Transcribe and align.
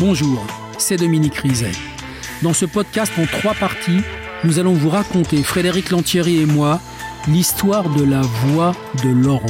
Bonjour, 0.00 0.46
c'est 0.78 0.96
Dominique 0.96 1.38
Rizet. 1.38 1.72
Dans 2.42 2.52
ce 2.52 2.66
podcast 2.66 3.12
en 3.18 3.26
trois 3.26 3.54
parties, 3.54 4.00
nous 4.44 4.60
allons 4.60 4.74
vous 4.74 4.90
raconter, 4.90 5.42
Frédéric 5.42 5.90
Lantieri 5.90 6.40
et 6.40 6.46
moi, 6.46 6.80
l'histoire 7.26 7.88
de 7.90 8.04
la 8.04 8.20
voix 8.20 8.76
de 9.02 9.08
Laurent. 9.08 9.46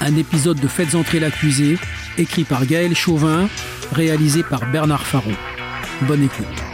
Un 0.00 0.16
épisode 0.16 0.60
de 0.60 0.68
Faites 0.68 0.94
entrer 0.94 1.18
l'accusé, 1.18 1.78
écrit 2.16 2.44
par 2.44 2.64
Gaël 2.64 2.94
Chauvin, 2.94 3.48
réalisé 3.90 4.44
par 4.44 4.70
Bernard 4.70 5.04
Faron. 5.04 5.34
Bonne 6.02 6.22
écoute. 6.22 6.71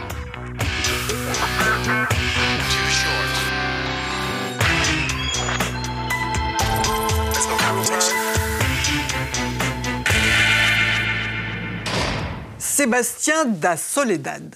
Sébastien 12.89 13.45
da 13.45 13.77
Soledad. 13.77 14.55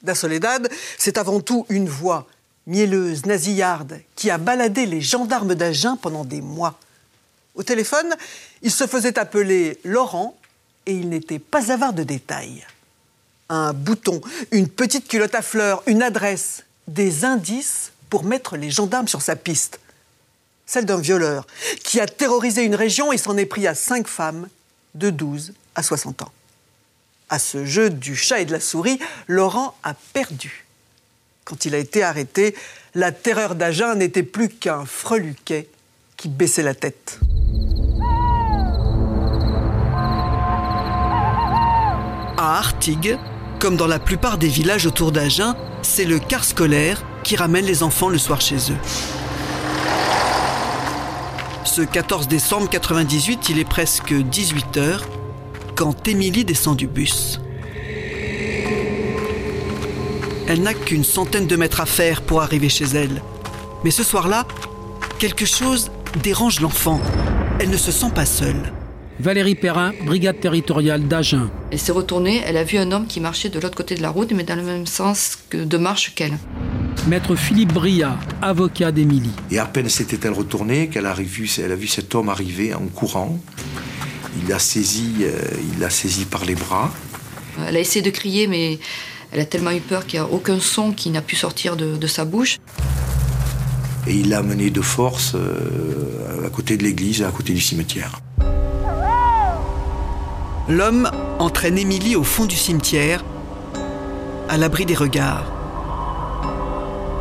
Da 0.00 0.14
Soledad, 0.14 0.70
c'est 0.96 1.18
avant 1.18 1.40
tout 1.40 1.66
une 1.68 1.88
voix 1.88 2.24
mielleuse, 2.68 3.26
nasillarde, 3.26 4.00
qui 4.14 4.30
a 4.30 4.38
baladé 4.38 4.86
les 4.86 5.00
gendarmes 5.00 5.56
d'Agen 5.56 5.96
pendant 5.96 6.24
des 6.24 6.40
mois. 6.40 6.78
Au 7.56 7.64
téléphone, 7.64 8.14
il 8.62 8.70
se 8.70 8.86
faisait 8.86 9.18
appeler 9.18 9.80
Laurent 9.82 10.36
et 10.86 10.92
il 10.92 11.08
n'était 11.08 11.40
pas 11.40 11.72
avare 11.72 11.92
de 11.92 12.04
détails. 12.04 12.64
Un 13.48 13.72
bouton, 13.72 14.20
une 14.52 14.68
petite 14.68 15.08
culotte 15.08 15.34
à 15.34 15.42
fleurs, 15.42 15.82
une 15.86 16.04
adresse, 16.04 16.62
des 16.86 17.24
indices 17.24 17.90
pour 18.08 18.22
mettre 18.22 18.56
les 18.56 18.70
gendarmes 18.70 19.08
sur 19.08 19.20
sa 19.20 19.34
piste. 19.34 19.80
Celle 20.64 20.86
d'un 20.86 21.00
violeur 21.00 21.44
qui 21.82 21.98
a 21.98 22.06
terrorisé 22.06 22.62
une 22.62 22.76
région 22.76 23.12
et 23.12 23.18
s'en 23.18 23.36
est 23.36 23.46
pris 23.46 23.66
à 23.66 23.74
cinq 23.74 24.06
femmes 24.06 24.48
de 24.94 25.10
12 25.10 25.54
à 25.74 25.82
60 25.82 26.22
ans. 26.22 26.30
À 27.30 27.38
ce 27.38 27.64
jeu 27.64 27.90
du 27.90 28.14
chat 28.14 28.40
et 28.40 28.44
de 28.44 28.52
la 28.52 28.60
souris, 28.60 28.98
Laurent 29.28 29.76
a 29.82 29.94
perdu. 30.12 30.66
Quand 31.44 31.64
il 31.64 31.74
a 31.74 31.78
été 31.78 32.02
arrêté, 32.02 32.54
la 32.94 33.12
terreur 33.12 33.54
d'Agen 33.54 33.94
n'était 33.94 34.22
plus 34.22 34.48
qu'un 34.48 34.84
freluquet 34.84 35.68
qui 36.16 36.28
baissait 36.28 36.62
la 36.62 36.74
tête. 36.74 37.18
À 42.36 42.58
Artigues, 42.58 43.18
comme 43.58 43.76
dans 43.76 43.86
la 43.86 43.98
plupart 43.98 44.36
des 44.36 44.48
villages 44.48 44.86
autour 44.86 45.10
d'Agen, 45.10 45.56
c'est 45.82 46.04
le 46.04 46.18
car 46.18 46.44
scolaire 46.44 47.02
qui 47.22 47.36
ramène 47.36 47.64
les 47.64 47.82
enfants 47.82 48.08
le 48.10 48.18
soir 48.18 48.40
chez 48.40 48.56
eux. 48.56 48.78
Ce 51.64 51.80
14 51.80 52.28
décembre 52.28 52.68
98, 52.68 53.48
il 53.48 53.58
est 53.58 53.68
presque 53.68 54.12
18 54.12 54.76
heures 54.76 55.04
quand 55.74 56.06
Émilie 56.08 56.44
descend 56.44 56.76
du 56.76 56.86
bus. 56.86 57.40
Elle 60.46 60.62
n'a 60.62 60.74
qu'une 60.74 61.04
centaine 61.04 61.46
de 61.46 61.56
mètres 61.56 61.80
à 61.80 61.86
faire 61.86 62.22
pour 62.22 62.42
arriver 62.42 62.68
chez 62.68 62.84
elle. 62.84 63.22
Mais 63.82 63.90
ce 63.90 64.02
soir-là, 64.02 64.46
quelque 65.18 65.46
chose 65.46 65.90
dérange 66.22 66.60
l'enfant. 66.60 67.00
Elle 67.60 67.70
ne 67.70 67.76
se 67.76 67.90
sent 67.90 68.10
pas 68.14 68.26
seule. 68.26 68.72
Valérie 69.20 69.54
Perrin, 69.54 69.92
brigade 70.04 70.40
territoriale 70.40 71.06
d'Agen. 71.06 71.48
Elle 71.70 71.78
s'est 71.78 71.92
retournée, 71.92 72.42
elle 72.44 72.56
a 72.56 72.64
vu 72.64 72.78
un 72.78 72.90
homme 72.92 73.06
qui 73.06 73.20
marchait 73.20 73.48
de 73.48 73.60
l'autre 73.60 73.76
côté 73.76 73.94
de 73.94 74.02
la 74.02 74.10
route, 74.10 74.32
mais 74.32 74.42
dans 74.42 74.56
le 74.56 74.62
même 74.62 74.86
sens 74.86 75.38
que 75.48 75.64
de 75.64 75.78
marche 75.78 76.14
qu'elle. 76.14 76.36
Maître 77.06 77.36
Philippe 77.36 77.72
Bria, 77.72 78.18
avocat 78.42 78.90
d'Émilie. 78.90 79.30
Et 79.50 79.58
à 79.58 79.66
peine 79.66 79.88
s'était-elle 79.88 80.32
retournée 80.32 80.88
qu'elle 80.88 81.06
a, 81.06 81.14
vu, 81.14 81.50
elle 81.62 81.72
a 81.72 81.76
vu 81.76 81.86
cet 81.86 82.14
homme 82.14 82.28
arriver 82.28 82.74
en 82.74 82.86
courant. 82.86 83.38
Il 84.44 84.50
l'a 84.50 84.58
saisi, 84.58 85.14
euh, 85.22 85.32
il 85.72 85.80
l'a 85.80 85.88
saisi 85.88 86.26
par 86.26 86.44
les 86.44 86.54
bras. 86.54 86.92
Elle 87.66 87.78
a 87.78 87.80
essayé 87.80 88.02
de 88.02 88.10
crier, 88.10 88.46
mais 88.46 88.78
elle 89.32 89.40
a 89.40 89.46
tellement 89.46 89.70
eu 89.70 89.80
peur 89.80 90.06
qu'il 90.06 90.20
n'y 90.20 90.26
a 90.26 90.28
aucun 90.28 90.60
son 90.60 90.92
qui 90.92 91.08
n'a 91.08 91.22
pu 91.22 91.34
sortir 91.34 91.76
de, 91.76 91.96
de, 91.96 92.06
sa 92.06 92.26
bouche. 92.26 92.58
Et 94.06 94.12
il 94.12 94.28
l'a 94.28 94.40
amenée 94.40 94.68
de 94.68 94.82
force 94.82 95.32
euh, 95.34 96.46
à 96.46 96.50
côté 96.50 96.76
de 96.76 96.82
l'église, 96.82 97.22
à 97.22 97.30
côté 97.30 97.54
du 97.54 97.60
cimetière. 97.60 98.20
L'homme 100.68 101.10
entraîne 101.38 101.78
Émilie 101.78 102.14
au 102.14 102.22
fond 102.22 102.44
du 102.44 102.56
cimetière, 102.56 103.24
à 104.50 104.58
l'abri 104.58 104.84
des 104.84 104.94
regards. 104.94 105.50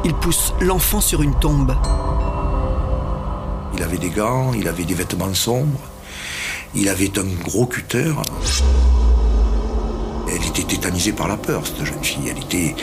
Il 0.04 0.14
pousse 0.14 0.54
l'enfant 0.60 1.00
sur 1.00 1.22
une 1.22 1.40
tombe. 1.40 1.74
Il 3.76 3.82
avait 3.82 3.98
des 3.98 4.10
gants, 4.10 4.52
il 4.54 4.68
avait 4.68 4.84
des 4.84 4.94
vêtements 4.94 5.34
sombres, 5.34 5.80
il 6.76 6.90
avait 6.90 7.18
un 7.20 7.44
gros 7.44 7.66
cutter. 7.66 8.14
Elle 10.30 10.46
était 10.48 10.64
tétanisée 10.64 11.12
par 11.12 11.28
la 11.28 11.38
peur, 11.38 11.68
cette 11.68 11.86
jeune 11.86 12.04
fille. 12.04 12.30
Elle 12.30 12.44
était, 12.44 12.76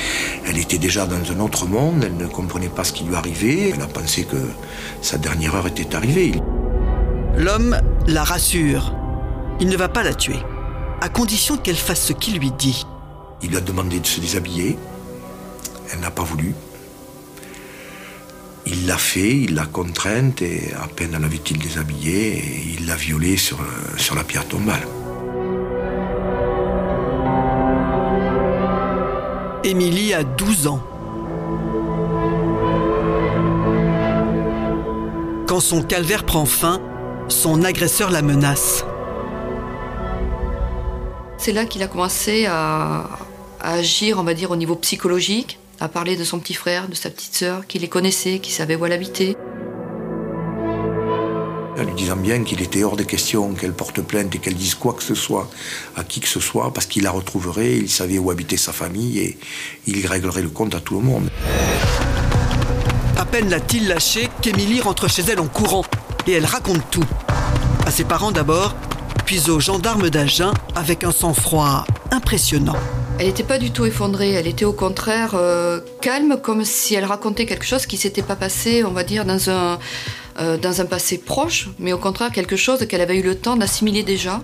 elle 0.46 0.58
était 0.58 0.78
déjà 0.78 1.06
dans 1.06 1.16
un 1.32 1.40
autre 1.40 1.66
monde, 1.66 2.04
elle 2.04 2.16
ne 2.16 2.26
comprenait 2.26 2.68
pas 2.68 2.84
ce 2.84 2.92
qui 2.92 3.04
lui 3.04 3.14
arrivait, 3.14 3.70
elle 3.70 3.82
a 3.82 3.86
pensé 3.86 4.24
que 4.24 4.36
sa 5.02 5.18
dernière 5.18 5.54
heure 5.54 5.66
était 5.66 5.94
arrivée. 5.96 6.32
L'homme 7.36 7.76
la 8.06 8.24
rassure. 8.24 8.94
Il 9.60 9.68
ne 9.68 9.76
va 9.76 9.88
pas 9.88 10.02
la 10.02 10.14
tuer, 10.14 10.38
à 11.00 11.08
condition 11.08 11.56
qu'elle 11.58 11.76
fasse 11.76 12.06
ce 12.06 12.12
qu'il 12.12 12.38
lui 12.38 12.50
dit. 12.52 12.86
Il 13.42 13.50
lui 13.50 13.56
a 13.56 13.60
demandé 13.60 14.00
de 14.00 14.06
se 14.06 14.20
déshabiller. 14.20 14.78
Elle 15.92 16.00
n'a 16.00 16.10
pas 16.10 16.22
voulu. 16.22 16.54
Il 18.66 18.86
l'a 18.86 18.98
fait, 18.98 19.36
il 19.36 19.54
l'a 19.54 19.66
contrainte 19.66 20.42
et 20.42 20.72
à 20.74 20.86
peine 20.86 21.12
l'avait-il 21.12 21.58
déshabillée, 21.58 22.38
et 22.38 22.76
il 22.78 22.86
l'a 22.86 22.96
violée 22.96 23.36
sur, 23.36 23.58
sur 23.96 24.14
la 24.14 24.24
pierre 24.24 24.46
tombale. 24.46 24.86
Émilie 29.64 30.14
a 30.14 30.24
12 30.24 30.66
ans. 30.66 30.82
Quand 35.46 35.60
son 35.60 35.82
calvaire 35.82 36.24
prend 36.24 36.44
fin, 36.44 36.80
son 37.28 37.62
agresseur 37.62 38.10
la 38.10 38.22
menace. 38.22 38.84
C'est 41.38 41.52
là 41.52 41.64
qu'il 41.64 41.82
a 41.82 41.86
commencé 41.86 42.46
à, 42.46 43.06
à, 43.60 43.72
agir, 43.74 44.18
on 44.18 44.22
va 44.22 44.34
dire, 44.34 44.50
au 44.50 44.56
niveau 44.56 44.76
psychologique, 44.76 45.59
à 45.80 45.88
parler 45.88 46.16
de 46.16 46.24
son 46.24 46.38
petit 46.38 46.54
frère, 46.54 46.88
de 46.88 46.94
sa 46.94 47.10
petite 47.10 47.34
sœur, 47.34 47.66
qui 47.66 47.78
les 47.78 47.88
connaissait, 47.88 48.38
qui 48.38 48.52
savait 48.52 48.76
où 48.76 48.84
elle 48.84 48.92
habitait. 48.92 49.34
En 51.78 51.82
lui 51.82 51.94
disant 51.94 52.16
bien 52.16 52.44
qu'il 52.44 52.60
était 52.60 52.84
hors 52.84 52.96
de 52.96 53.02
question 53.02 53.54
qu'elle 53.54 53.72
porte 53.72 54.02
plainte 54.02 54.34
et 54.34 54.38
qu'elle 54.38 54.54
dise 54.54 54.74
quoi 54.74 54.92
que 54.92 55.02
ce 55.02 55.14
soit 55.14 55.48
à 55.96 56.04
qui 56.04 56.20
que 56.20 56.28
ce 56.28 56.38
soit, 56.38 56.72
parce 56.74 56.84
qu'il 56.84 57.04
la 57.04 57.10
retrouverait, 57.10 57.78
il 57.78 57.88
savait 57.88 58.18
où 58.18 58.30
habitait 58.30 58.58
sa 58.58 58.72
famille 58.72 59.18
et 59.18 59.38
il 59.86 60.06
réglerait 60.06 60.42
le 60.42 60.50
compte 60.50 60.74
à 60.74 60.80
tout 60.80 61.00
le 61.00 61.06
monde. 61.06 61.30
À 63.16 63.24
peine 63.24 63.48
l'a-t-il 63.48 63.88
lâché 63.88 64.28
qu'Émilie 64.42 64.82
rentre 64.82 65.08
chez 65.08 65.22
elle 65.22 65.40
en 65.40 65.48
courant 65.48 65.84
et 66.26 66.32
elle 66.32 66.46
raconte 66.46 66.82
tout. 66.90 67.06
À 67.86 67.90
ses 67.90 68.04
parents 68.04 68.32
d'abord, 68.32 68.74
puis 69.24 69.48
aux 69.48 69.60
gendarmes 69.60 70.10
d'Agen 70.10 70.52
avec 70.74 71.04
un 71.04 71.12
sang-froid 71.12 71.86
impressionnant. 72.10 72.76
Elle 73.20 73.26
n'était 73.26 73.42
pas 73.42 73.58
du 73.58 73.70
tout 73.70 73.84
effondrée, 73.84 74.30
elle 74.30 74.46
était 74.46 74.64
au 74.64 74.72
contraire 74.72 75.32
euh, 75.34 75.80
calme, 76.00 76.38
comme 76.42 76.64
si 76.64 76.94
elle 76.94 77.04
racontait 77.04 77.44
quelque 77.44 77.66
chose 77.66 77.84
qui 77.84 77.98
s'était 77.98 78.22
pas 78.22 78.34
passé, 78.34 78.82
on 78.82 78.92
va 78.92 79.04
dire, 79.04 79.26
dans 79.26 79.50
un, 79.50 79.78
euh, 80.40 80.56
dans 80.56 80.80
un 80.80 80.86
passé 80.86 81.18
proche, 81.18 81.68
mais 81.78 81.92
au 81.92 81.98
contraire 81.98 82.32
quelque 82.32 82.56
chose 82.56 82.86
qu'elle 82.86 83.02
avait 83.02 83.18
eu 83.18 83.22
le 83.22 83.34
temps 83.34 83.56
d'assimiler 83.56 84.04
déjà. 84.04 84.40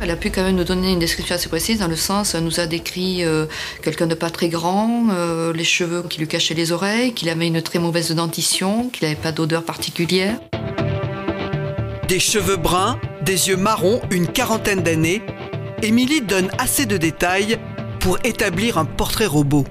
Elle 0.00 0.10
a 0.10 0.16
pu 0.16 0.30
quand 0.30 0.42
même 0.42 0.56
nous 0.56 0.64
donner 0.64 0.92
une 0.92 0.98
description 0.98 1.34
assez 1.34 1.50
précise, 1.50 1.80
dans 1.80 1.86
le 1.86 1.96
sens, 1.96 2.34
elle 2.34 2.44
nous 2.44 2.60
a 2.60 2.66
décrit 2.66 3.22
euh, 3.24 3.44
quelqu'un 3.82 4.06
de 4.06 4.14
pas 4.14 4.30
très 4.30 4.48
grand, 4.48 5.08
les 5.54 5.64
cheveux 5.64 6.02
qui 6.08 6.18
lui 6.18 6.28
cachaient 6.28 6.54
les 6.54 6.72
oreilles, 6.72 7.12
qu'il 7.12 7.28
avait 7.28 7.46
une 7.46 7.60
très 7.60 7.78
mauvaise 7.78 8.10
dentition, 8.10 8.88
qu'il 8.88 9.06
n'avait 9.06 9.20
pas 9.20 9.32
d'odeur 9.32 9.62
particulière. 9.62 10.38
Des 12.08 12.20
cheveux 12.20 12.56
bruns, 12.56 12.98
des 13.20 13.48
yeux 13.48 13.58
marrons, 13.58 14.00
une 14.10 14.28
quarantaine 14.28 14.82
d'années, 14.82 15.20
Émilie 15.82 16.22
donne 16.22 16.50
assez 16.58 16.86
de 16.86 16.96
détails 16.96 17.58
pour 18.00 18.18
établir 18.24 18.78
un 18.78 18.86
portrait 18.86 19.26
robot. 19.26 19.66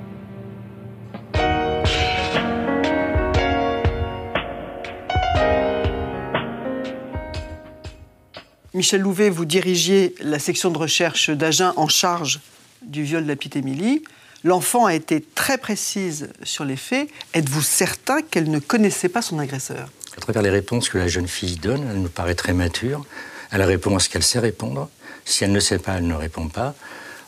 Michel 8.75 9.01
Louvet, 9.01 9.29
vous 9.31 9.45
dirigiez 9.45 10.13
la 10.19 10.37
section 10.37 10.69
de 10.69 10.77
recherche 10.77 11.31
d'Agen 11.31 11.73
en 11.75 11.87
charge 11.87 12.39
du 12.83 13.03
viol 13.03 13.23
de 13.23 13.27
la 13.27 13.35
petite 13.35 13.55
Émilie. 13.55 14.03
L'enfant 14.43 14.85
a 14.85 14.93
été 14.93 15.21
très 15.21 15.57
précise 15.57 16.29
sur 16.43 16.65
les 16.65 16.75
faits. 16.75 17.09
Êtes-vous 17.33 17.63
certain 17.63 18.21
qu'elle 18.21 18.51
ne 18.51 18.59
connaissait 18.59 19.09
pas 19.09 19.23
son 19.23 19.39
agresseur? 19.39 19.89
À 20.15 20.21
travers 20.21 20.43
les 20.43 20.51
réponses 20.51 20.87
que 20.87 20.99
la 20.99 21.07
jeune 21.07 21.27
fille 21.27 21.55
donne, 21.55 21.87
elle 21.89 22.01
nous 22.01 22.09
paraît 22.09 22.35
très 22.35 22.53
mature. 22.53 23.03
Elle 23.49 23.63
répond 23.63 23.95
à 23.95 23.99
ce 23.99 24.09
qu'elle 24.09 24.23
sait 24.23 24.39
répondre. 24.39 24.89
Si 25.25 25.43
elle 25.43 25.51
ne 25.51 25.59
sait 25.59 25.79
pas, 25.79 25.95
elle 25.97 26.07
ne 26.07 26.13
répond 26.13 26.47
pas. 26.47 26.75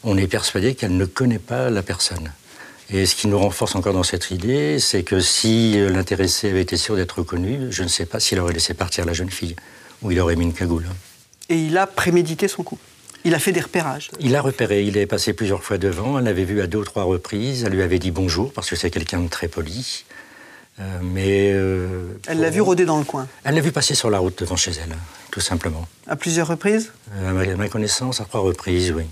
On 0.03 0.17
est 0.17 0.27
persuadé 0.27 0.75
qu'elle 0.75 0.95
ne 0.95 1.05
connaît 1.05 1.39
pas 1.39 1.69
la 1.69 1.81
personne. 1.81 2.31
Et 2.89 3.05
ce 3.05 3.15
qui 3.15 3.27
nous 3.27 3.37
renforce 3.37 3.75
encore 3.75 3.93
dans 3.93 4.03
cette 4.03 4.31
idée, 4.31 4.79
c'est 4.79 5.03
que 5.03 5.19
si 5.19 5.75
l'intéressé 5.89 6.49
avait 6.49 6.61
été 6.61 6.77
sûr 6.77 6.95
d'être 6.95 7.19
reconnu, 7.19 7.67
je 7.69 7.83
ne 7.83 7.89
sais 7.89 8.05
pas 8.05 8.19
s'il 8.19 8.39
aurait 8.39 8.53
laissé 8.53 8.73
partir 8.73 9.03
la 9.05 9.13
jeune 9.13 9.29
fille 9.29 9.55
ou 10.01 10.11
il 10.11 10.19
aurait 10.19 10.35
mis 10.35 10.45
une 10.45 10.53
cagoule. 10.53 10.85
Et 11.49 11.57
il 11.57 11.77
a 11.77 11.87
prémédité 11.87 12.47
son 12.47 12.63
coup 12.63 12.77
Il 13.25 13.33
a 13.33 13.39
fait 13.39 13.51
des 13.51 13.59
repérages. 13.59 14.11
Il 14.21 14.35
a 14.35 14.41
repéré, 14.41 14.83
il 14.83 14.95
est 14.95 15.05
passé 15.05 15.33
plusieurs 15.33 15.63
fois 15.63 15.77
devant, 15.77 16.17
elle 16.17 16.25
l'avait 16.25 16.45
vu 16.45 16.61
à 16.61 16.67
deux 16.67 16.77
ou 16.77 16.85
trois 16.85 17.03
reprises, 17.03 17.63
elle 17.65 17.73
lui 17.73 17.81
avait 17.81 17.99
dit 17.99 18.11
bonjour 18.11 18.53
parce 18.53 18.69
que 18.69 18.75
c'est 18.77 18.91
quelqu'un 18.91 19.19
de 19.19 19.27
très 19.27 19.49
poli. 19.49 20.05
Euh, 20.79 20.99
mais. 21.01 21.51
euh, 21.53 22.07
Elle 22.27 22.39
l'a 22.39 22.49
vu 22.49 22.61
rôder 22.61 22.85
dans 22.85 22.97
le 22.99 23.03
coin. 23.03 23.27
Elle 23.43 23.55
l'a 23.55 23.61
vu 23.61 23.71
passer 23.71 23.95
sur 23.95 24.09
la 24.09 24.19
route 24.19 24.37
devant 24.39 24.55
chez 24.55 24.71
elle, 24.71 24.95
tout 25.31 25.39
simplement. 25.39 25.87
À 26.07 26.15
plusieurs 26.15 26.47
reprises 26.47 26.91
Euh, 27.15 27.29
à 27.29 27.55
ma- 27.55 27.67
connaissance, 27.69 28.21
à 28.21 28.25
trois 28.25 28.41
reprises, 28.41 28.91
oui. 28.95 29.03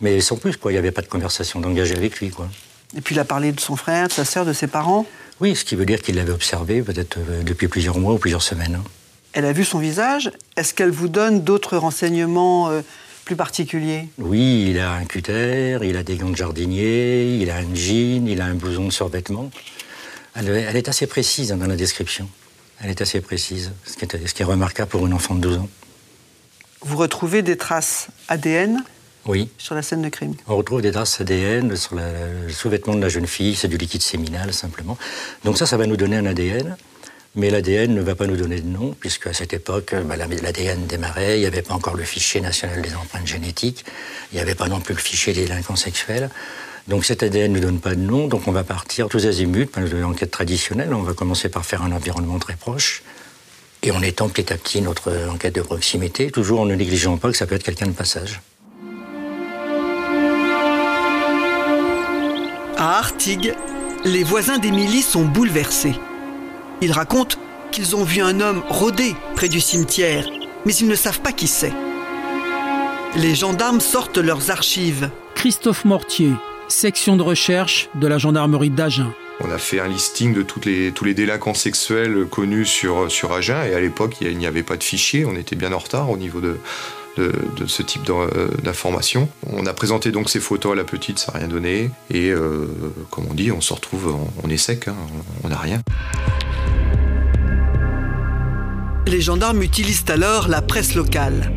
Mais 0.00 0.20
sans 0.20 0.36
plus, 0.36 0.56
quoi. 0.56 0.70
Il 0.70 0.74
n'y 0.74 0.78
avait 0.78 0.92
pas 0.92 1.02
de 1.02 1.08
conversation 1.08 1.58
d'engagé 1.60 1.96
avec 1.96 2.20
lui, 2.20 2.30
quoi. 2.30 2.48
Et 2.96 3.00
puis 3.00 3.14
il 3.14 3.18
a 3.18 3.24
parlé 3.24 3.50
de 3.52 3.60
son 3.60 3.74
frère, 3.76 4.06
de 4.08 4.12
sa 4.12 4.24
sœur, 4.24 4.44
de 4.44 4.52
ses 4.52 4.68
parents. 4.68 5.06
Oui, 5.40 5.56
ce 5.56 5.64
qui 5.64 5.74
veut 5.74 5.84
dire 5.86 6.00
qu'il 6.00 6.14
l'avait 6.16 6.32
observé 6.32 6.80
peut-être 6.82 7.18
depuis 7.44 7.66
plusieurs 7.68 7.98
mois 7.98 8.14
ou 8.14 8.18
plusieurs 8.18 8.42
semaines. 8.42 8.76
hein. 8.76 8.84
Elle 9.32 9.44
a 9.44 9.52
vu 9.52 9.64
son 9.64 9.78
visage. 9.78 10.30
Est-ce 10.56 10.72
qu'elle 10.72 10.90
vous 10.90 11.08
donne 11.08 11.42
d'autres 11.42 11.76
renseignements 11.76 12.70
plus 13.26 13.36
particuliers? 13.36 14.08
Oui, 14.18 14.68
il 14.70 14.78
a 14.78 14.92
un 14.92 15.04
cutter, 15.04 15.78
il 15.82 15.96
a 15.96 16.02
des 16.02 16.16
gants 16.16 16.30
de 16.30 16.36
jardinier, 16.36 17.36
il 17.38 17.50
a 17.50 17.56
un 17.56 17.74
jean, 17.74 18.26
il 18.28 18.40
a 18.40 18.46
un 18.46 18.54
blouson 18.54 18.86
de 18.86 18.92
survêtement. 18.92 19.50
Elle, 20.36 20.48
elle 20.50 20.76
est 20.76 20.88
assez 20.88 21.06
précise 21.06 21.48
dans 21.50 21.66
la 21.66 21.76
description. 21.76 22.28
Elle 22.82 22.90
est 22.90 23.00
assez 23.00 23.20
précise, 23.20 23.72
ce 23.86 23.96
qui 23.96 24.04
est, 24.04 24.26
ce 24.26 24.34
qui 24.34 24.42
est 24.42 24.44
remarquable 24.44 24.90
pour 24.90 25.06
une 25.06 25.14
enfant 25.14 25.34
de 25.34 25.40
12 25.40 25.58
ans. 25.58 25.68
Vous 26.82 26.96
retrouvez 26.98 27.40
des 27.42 27.56
traces 27.56 28.08
ADN 28.28 28.84
Oui, 29.24 29.48
sur 29.56 29.74
la 29.74 29.82
scène 29.82 30.02
de 30.02 30.08
crime? 30.10 30.34
on 30.46 30.56
retrouve 30.56 30.82
des 30.82 30.92
traces 30.92 31.20
ADN 31.20 31.74
sur 31.74 31.94
la- 31.94 32.12
le 32.46 32.52
sous-vêtement 32.52 32.94
de 32.94 33.00
la 33.00 33.08
jeune 33.08 33.26
fille, 33.26 33.54
c'est 33.56 33.68
du 33.68 33.78
liquide 33.78 34.02
séminal 34.02 34.52
simplement. 34.52 34.98
Donc 35.44 35.56
ça, 35.56 35.64
ça 35.64 35.76
va 35.78 35.86
nous 35.86 35.96
donner 35.96 36.16
un 36.18 36.26
ADN, 36.26 36.76
mais 37.36 37.50
l'ADN 37.50 37.94
ne 37.94 38.00
va 38.00 38.14
pas 38.14 38.26
nous 38.26 38.36
donner 38.36 38.60
de 38.60 38.66
nom, 38.66 38.94
puisque 38.98 39.26
à 39.26 39.32
cette 39.34 39.52
époque, 39.52 39.94
bah, 40.04 40.16
la- 40.16 40.26
l'ADN 40.26 40.86
démarrait, 40.86 41.36
il 41.36 41.40
n'y 41.40 41.46
avait 41.46 41.62
pas 41.62 41.74
encore 41.74 41.94
le 41.94 42.04
fichier 42.04 42.40
national 42.40 42.80
des 42.82 42.94
empreintes 42.94 43.26
génétiques, 43.26 43.84
il 44.32 44.36
n'y 44.36 44.40
avait 44.40 44.54
pas 44.54 44.68
non 44.68 44.80
plus 44.80 44.94
le 44.94 45.00
fichier 45.00 45.32
des 45.34 45.42
délinquants 45.44 45.76
sexuels. 45.76 46.30
Donc 46.88 47.04
cet 47.04 47.22
ADN 47.22 47.52
ne 47.52 47.60
donne 47.60 47.80
pas 47.80 47.94
de 47.94 48.00
nom, 48.00 48.26
donc 48.26 48.46
on 48.48 48.52
va 48.52 48.64
partir 48.64 49.08
tous 49.08 49.26
azimuts, 49.26 49.66
par 49.66 49.82
l'enquête 49.84 50.30
traditionnelle, 50.30 50.94
on 50.94 51.02
va 51.02 51.12
commencer 51.14 51.48
par 51.48 51.66
faire 51.66 51.82
un 51.82 51.92
environnement 51.92 52.38
très 52.38 52.54
proche, 52.56 53.02
et 53.82 53.92
on 53.92 54.00
étend 54.02 54.28
petit 54.28 54.52
à 54.52 54.56
petit 54.56 54.80
notre 54.80 55.12
enquête 55.30 55.54
de 55.54 55.62
proximité, 55.62 56.30
toujours 56.30 56.60
en 56.60 56.64
ne 56.64 56.74
négligeant 56.74 57.18
pas 57.18 57.30
que 57.30 57.36
ça 57.36 57.46
peut 57.46 57.54
être 57.56 57.64
quelqu'un 57.64 57.86
de 57.86 57.92
passage. 57.92 58.40
À 62.78 62.98
Artigues, 62.98 63.54
les 64.04 64.22
voisins 64.22 64.58
d'Émilie 64.58 65.02
sont 65.02 65.24
bouleversés. 65.24 65.94
Ils 66.82 66.92
racontent 66.92 67.38
qu'ils 67.72 67.96
ont 67.96 68.04
vu 68.04 68.20
un 68.20 68.40
homme 68.40 68.62
rôder 68.68 69.14
près 69.34 69.48
du 69.48 69.60
cimetière, 69.60 70.26
mais 70.66 70.74
ils 70.74 70.88
ne 70.88 70.94
savent 70.94 71.20
pas 71.20 71.32
qui 71.32 71.46
c'est. 71.46 71.72
Les 73.16 73.34
gendarmes 73.34 73.80
sortent 73.80 74.18
leurs 74.18 74.50
archives. 74.50 75.10
Christophe 75.34 75.86
Mortier, 75.86 76.32
section 76.68 77.16
de 77.16 77.22
recherche 77.22 77.88
de 77.94 78.06
la 78.06 78.18
gendarmerie 78.18 78.68
d'Agen. 78.70 79.10
On 79.40 79.50
a 79.50 79.58
fait 79.58 79.80
un 79.80 79.88
listing 79.88 80.34
de 80.34 80.42
toutes 80.42 80.66
les, 80.66 80.92
tous 80.92 81.04
les 81.04 81.14
délinquants 81.14 81.54
sexuels 81.54 82.26
connus 82.30 82.66
sur, 82.66 83.10
sur 83.10 83.32
Agen, 83.32 83.64
et 83.64 83.74
à 83.74 83.80
l'époque, 83.80 84.16
il 84.20 84.36
n'y 84.36 84.46
avait 84.46 84.62
pas 84.62 84.76
de 84.76 84.84
fichier, 84.84 85.24
on 85.24 85.34
était 85.34 85.56
bien 85.56 85.72
en 85.72 85.78
retard 85.78 86.10
au 86.10 86.18
niveau 86.18 86.40
de, 86.40 86.58
de, 87.16 87.32
ce 87.66 87.82
type 87.82 88.08
euh, 88.10 88.48
d'informations. 88.62 89.28
On 89.50 89.66
a 89.66 89.72
présenté 89.72 90.12
donc 90.12 90.30
ces 90.30 90.40
photos 90.40 90.72
à 90.72 90.74
la 90.74 90.84
petite, 90.84 91.18
ça 91.18 91.32
n'a 91.32 91.40
rien 91.40 91.48
donné, 91.48 91.90
et 92.10 92.30
euh, 92.30 92.66
comme 93.10 93.26
on 93.30 93.34
dit, 93.34 93.50
on 93.52 93.60
se 93.60 93.72
retrouve, 93.72 94.14
on, 94.14 94.46
on 94.46 94.50
est 94.50 94.56
sec, 94.56 94.88
hein, 94.88 94.96
on 95.44 95.48
n'a 95.48 95.58
rien. 95.58 95.80
Les 99.06 99.20
gendarmes 99.20 99.62
utilisent 99.62 100.04
alors 100.08 100.48
la 100.48 100.62
presse 100.62 100.94
locale. 100.94 101.52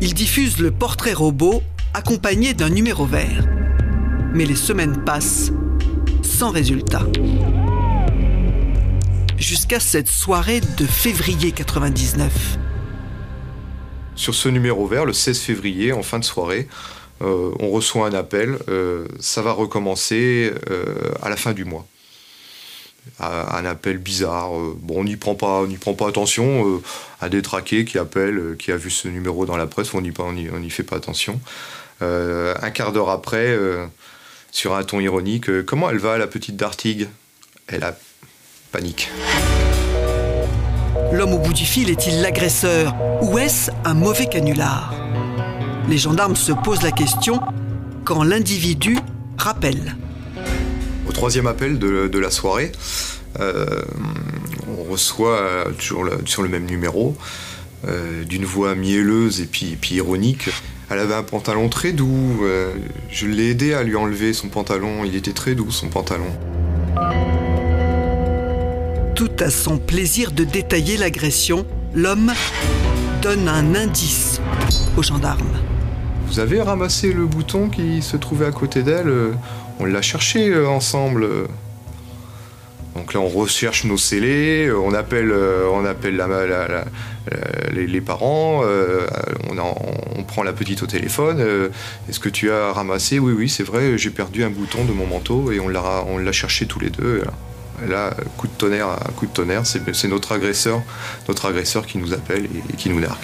Ils 0.00 0.14
diffusent 0.14 0.58
le 0.58 0.70
portrait 0.70 1.12
robot 1.12 1.62
accompagné 1.92 2.54
d'un 2.54 2.68
numéro 2.68 3.04
vert. 3.04 3.44
Mais 4.32 4.44
les 4.44 4.56
semaines 4.56 5.04
passent 5.04 5.52
sans 6.22 6.50
résultat. 6.50 7.02
Jusqu'à 9.38 9.80
cette 9.80 10.08
soirée 10.08 10.60
de 10.60 10.86
février 10.86 11.52
99. 11.52 12.58
Sur 14.16 14.34
ce 14.34 14.48
numéro 14.48 14.86
vert, 14.86 15.04
le 15.04 15.12
16 15.12 15.40
février, 15.40 15.92
en 15.92 16.02
fin 16.02 16.18
de 16.18 16.24
soirée, 16.24 16.68
euh, 17.22 17.52
on 17.58 17.70
reçoit 17.70 18.06
un 18.06 18.14
appel, 18.14 18.58
euh, 18.68 19.06
ça 19.18 19.42
va 19.42 19.52
recommencer 19.52 20.52
euh, 20.70 20.84
à 21.22 21.28
la 21.28 21.36
fin 21.36 21.52
du 21.52 21.64
mois. 21.64 21.86
Un 23.20 23.66
appel 23.66 23.98
bizarre. 23.98 24.52
bon, 24.78 25.00
on 25.00 25.04
n'y 25.04 25.16
prend 25.16 25.34
pas, 25.34 25.62
prend 25.78 25.92
pas 25.92 26.08
attention. 26.08 26.80
un 27.20 27.28
détraqué 27.28 27.84
qui 27.84 27.98
appelle, 27.98 28.56
qui 28.58 28.72
a 28.72 28.78
vu 28.78 28.88
ce 28.88 29.08
numéro 29.08 29.44
dans 29.44 29.58
la 29.58 29.66
presse, 29.66 29.92
on 29.92 30.00
n'y 30.00 30.70
fait 30.70 30.84
pas 30.84 30.96
attention. 30.96 31.38
Un 32.00 32.70
quart 32.70 32.92
d'heure 32.92 33.10
après, 33.10 33.58
sur 34.50 34.74
un 34.74 34.84
ton 34.84 35.00
ironique, 35.00 35.64
comment 35.66 35.90
elle 35.90 35.98
va 35.98 36.16
la 36.16 36.26
petite 36.26 36.56
d'Artigue 36.56 37.08
Elle 37.66 37.84
a 37.84 37.94
panique. 38.72 39.10
L'homme 41.12 41.32
au 41.32 41.38
bout 41.38 41.52
du 41.52 41.64
fil 41.64 41.90
est-il 41.90 42.20
l'agresseur 42.22 42.94
ou 43.22 43.38
est-ce 43.38 43.70
un 43.84 43.94
mauvais 43.94 44.26
canular? 44.26 44.94
Les 45.88 45.98
gendarmes 45.98 46.36
se 46.36 46.52
posent 46.52 46.82
la 46.82 46.92
question 46.92 47.40
quand 48.04 48.22
l'individu 48.22 48.96
rappelle. 49.36 49.96
Au 51.08 51.12
troisième 51.12 51.46
appel 51.46 51.78
de, 51.78 52.18
la 52.18 52.30
soirée, 52.30 52.72
euh, 53.40 53.82
on 54.68 54.90
reçoit 54.90 55.38
euh, 55.38 55.64
toujours 55.72 56.08
sur 56.26 56.42
le 56.42 56.48
même 56.48 56.64
numéro, 56.64 57.16
euh, 57.86 58.24
d'une 58.24 58.44
voix 58.44 58.74
mielleuse 58.74 59.40
et 59.40 59.46
puis, 59.46 59.76
puis 59.80 59.96
ironique. 59.96 60.48
Elle 60.90 60.98
avait 60.98 61.14
un 61.14 61.22
pantalon 61.22 61.68
très 61.68 61.92
doux. 61.92 62.44
je 63.10 63.26
l'ai 63.26 63.50
aidé 63.50 63.74
à 63.74 63.82
lui 63.82 63.96
enlever 63.96 64.32
son 64.32 64.48
pantalon. 64.48 65.04
Il 65.04 65.16
était 65.16 65.32
très 65.32 65.54
doux, 65.54 65.70
son 65.70 65.88
pantalon. 65.88 66.30
Tout 69.14 69.30
à 69.40 69.50
son 69.50 69.78
plaisir 69.78 70.32
de 70.32 70.44
détailler 70.44 70.96
l'agression, 70.96 71.64
l'homme 71.94 72.32
donne 73.22 73.48
un 73.48 73.74
indice 73.74 74.40
aux 74.96 75.02
gendarmes. 75.02 75.56
Vous 76.26 76.40
avez 76.40 76.60
ramassé 76.60 77.12
le 77.12 77.26
bouton 77.26 77.68
qui 77.68 78.02
se 78.02 78.16
trouvait 78.16 78.46
à 78.46 78.50
côté 78.50 78.82
d'elle 78.82 79.08
euh, 79.08 79.32
On 79.78 79.84
l'a 79.84 80.02
cherché 80.02 80.48
euh, 80.48 80.66
ensemble. 80.68 81.28
Donc 82.96 83.12
là, 83.14 83.20
on 83.20 83.28
recherche 83.28 83.84
nos 83.84 83.96
scellés, 83.96 84.66
euh, 84.66 84.78
on 84.78 84.92
appelle, 84.94 85.32
on 85.32 85.84
appelle 85.84 86.22
les, 87.72 88.00
parents, 88.00 88.62
on, 89.50 89.58
en- 89.58 89.76
on 90.16 90.22
prend 90.24 90.42
la 90.42 90.52
petite 90.52 90.82
au 90.82 90.86
téléphone. 90.86 91.40
Est-ce 92.08 92.20
que 92.20 92.28
tu 92.28 92.50
as 92.50 92.72
ramassé? 92.72 93.18
Oui, 93.18 93.32
oui, 93.36 93.48
c'est 93.48 93.62
vrai, 93.64 93.96
j'ai 93.96 94.10
perdu 94.10 94.42
un 94.44 94.50
bouton 94.50 94.84
de 94.84 94.92
mon 94.92 95.06
manteau 95.06 95.50
et 95.52 95.60
on 95.60 95.68
l'a 95.68 96.32
cherché 96.32 96.66
tous 96.66 96.80
les 96.80 96.90
deux. 96.90 97.22
Là, 97.86 98.14
coup 98.36 98.46
de 98.46 98.52
tonnerre, 98.52 98.88
à 98.88 99.10
coup 99.16 99.26
de 99.26 99.30
tonnerre, 99.32 99.62
c'est 99.66 100.08
notre 100.08 100.32
agresseur, 100.32 100.82
notre 101.28 101.46
agresseur 101.46 101.86
qui 101.86 101.98
nous 101.98 102.12
appelle 102.12 102.44
et- 102.46 102.72
et 102.72 102.76
qui 102.76 102.88
nous 102.90 103.00
nargue. 103.00 103.16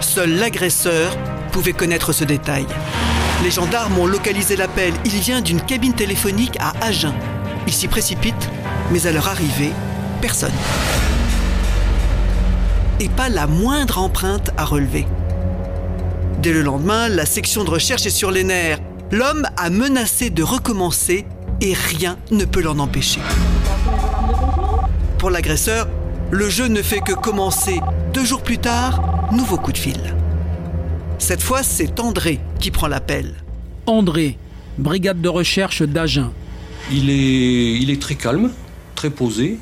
Seul 0.00 0.30
l'agresseur 0.36 1.16
pouvait 1.52 1.72
connaître 1.72 2.12
ce 2.12 2.24
détail. 2.24 2.66
Les 3.42 3.50
gendarmes 3.50 3.98
ont 3.98 4.06
localisé 4.06 4.56
l'appel. 4.56 4.92
Il 5.04 5.12
vient 5.12 5.40
d'une 5.40 5.60
cabine 5.60 5.92
téléphonique 5.94 6.56
à 6.60 6.72
Agen. 6.84 7.14
Ils 7.66 7.72
s'y 7.72 7.88
précipitent, 7.88 8.48
mais 8.90 9.06
à 9.06 9.12
leur 9.12 9.28
arrivée, 9.28 9.70
personne. 10.20 10.52
Et 13.00 13.08
pas 13.08 13.28
la 13.28 13.46
moindre 13.46 13.98
empreinte 13.98 14.50
à 14.56 14.64
relever. 14.64 15.06
Dès 16.42 16.52
le 16.52 16.62
lendemain, 16.62 17.08
la 17.08 17.26
section 17.26 17.64
de 17.64 17.70
recherche 17.70 18.06
est 18.06 18.10
sur 18.10 18.30
les 18.30 18.44
nerfs. 18.44 18.78
L'homme 19.10 19.46
a 19.56 19.70
menacé 19.70 20.30
de 20.30 20.42
recommencer 20.42 21.24
et 21.60 21.74
rien 21.74 22.16
ne 22.30 22.44
peut 22.44 22.62
l'en 22.62 22.78
empêcher. 22.78 23.20
Pour 25.18 25.30
l'agresseur, 25.30 25.88
le 26.30 26.48
jeu 26.48 26.68
ne 26.68 26.82
fait 26.82 27.00
que 27.00 27.12
commencer. 27.12 27.80
Deux 28.12 28.24
jours 28.24 28.42
plus 28.42 28.58
tard, 28.58 29.30
nouveau 29.32 29.56
coup 29.56 29.72
de 29.72 29.78
fil. 29.78 30.14
Cette 31.18 31.42
fois, 31.42 31.62
c'est 31.62 31.98
André 32.00 32.38
qui 32.60 32.70
prend 32.70 32.86
l'appel. 32.86 33.34
André, 33.86 34.38
brigade 34.78 35.20
de 35.20 35.28
recherche 35.28 35.82
d'Agen. 35.82 36.30
Il 36.92 37.10
est, 37.10 37.74
il 37.80 37.90
est 37.90 38.00
très 38.00 38.14
calme, 38.14 38.50
très 38.94 39.10
posé. 39.10 39.58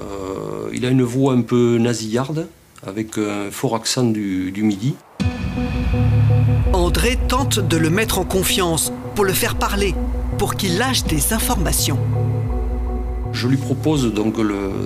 Euh, 0.00 0.70
il 0.72 0.86
a 0.86 0.88
une 0.88 1.02
voix 1.02 1.34
un 1.34 1.42
peu 1.42 1.78
nasillarde, 1.78 2.48
avec 2.86 3.18
un 3.18 3.50
fort 3.50 3.76
accent 3.76 4.04
du, 4.04 4.50
du 4.50 4.62
midi. 4.62 4.94
André 6.72 7.18
tente 7.28 7.60
de 7.60 7.76
le 7.76 7.90
mettre 7.90 8.18
en 8.18 8.24
confiance 8.24 8.92
pour 9.14 9.24
le 9.24 9.32
faire 9.32 9.54
parler, 9.56 9.94
pour 10.38 10.54
qu'il 10.54 10.78
lâche 10.78 11.04
des 11.04 11.32
informations. 11.32 11.98
Je 13.32 13.48
lui 13.48 13.56
propose 13.56 14.12
donc 14.12 14.36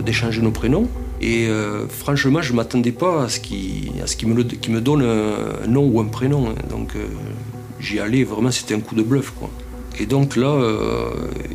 d'échanger 0.04 0.40
nos 0.42 0.50
prénoms. 0.50 0.88
Et 1.20 1.48
euh, 1.48 1.86
franchement, 1.88 2.40
je 2.42 2.52
ne 2.52 2.56
m'attendais 2.56 2.92
pas 2.92 3.24
à 3.24 3.28
ce 3.28 3.40
qu'il 3.40 3.90
à 4.02 4.06
ce 4.06 4.16
qu'il 4.16 4.28
me, 4.28 4.80
donne 4.80 5.02
un, 5.02 5.66
nom 5.66 5.86
ou 5.86 6.00
un 6.00 6.04
prénom. 6.04 6.48
hein. 6.48 6.54
Donc 6.70 6.94
euh, 6.94 7.06
j'y 7.80 7.98
allais, 7.98 8.24
vraiment, 8.24 8.50
c'était 8.50 8.74
un 8.74 8.80
coup 8.80 8.94
de 8.94 9.02
bluff. 9.02 9.32
Quoi. 9.38 9.50
Et 10.00 10.06
donc 10.06 10.36
là, 10.36 10.48
euh, 10.48 11.10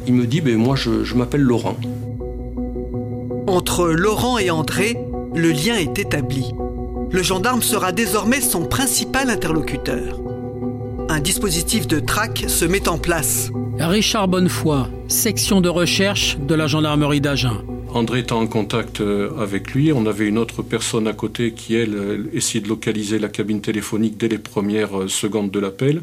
il 0.05 0.13
me 0.13 0.27
dit, 0.27 0.41
ben, 0.41 0.57
moi, 0.57 0.75
je, 0.75 1.03
je 1.03 1.15
m'appelle 1.15 1.41
Laurent. 1.41 1.77
Entre 3.47 3.87
Laurent 3.87 4.37
et 4.37 4.51
André, 4.51 4.97
le 5.33 5.51
lien 5.51 5.75
est 5.75 5.97
établi. 5.97 6.51
le 7.11 7.21
gendarme 7.23 7.61
sera 7.61 7.91
désormais 7.91 8.41
son 8.41 8.65
principal 8.65 9.29
interlocuteur. 9.29 10.19
Un 11.09 11.19
dispositif 11.19 11.87
de 11.87 11.99
traque 11.99 12.45
se 12.47 12.65
met 12.65 12.89
en 12.89 12.97
place. 12.97 13.51
Richard 13.79 14.27
Bonnefoy, 14.27 14.85
section 15.07 15.59
de 15.59 15.69
recherche 15.69 16.37
de 16.37 16.53
la 16.55 16.67
gendarmerie 16.67 17.21
d'Agen. 17.21 17.63
André 17.93 18.19
est 18.19 18.31
en 18.31 18.45
contact 18.47 19.01
euh, 19.01 19.31
avec 19.39 19.71
lui. 19.71 19.91
On 19.91 20.05
avait 20.05 20.27
une 20.27 20.37
autre 20.37 20.61
personne 20.61 21.07
à 21.07 21.13
côté 21.13 21.53
qui, 21.53 21.75
elle, 21.75 21.95
euh, 21.95 22.29
essayait 22.33 22.63
de 22.63 22.69
localiser 22.69 23.19
la 23.19 23.29
cabine 23.29 23.61
téléphonique 23.61 24.17
dès 24.17 24.27
les 24.27 24.37
premières 24.37 25.01
euh, 25.01 25.07
secondes 25.07 25.51
de 25.51 25.59
l'appel. 25.59 26.01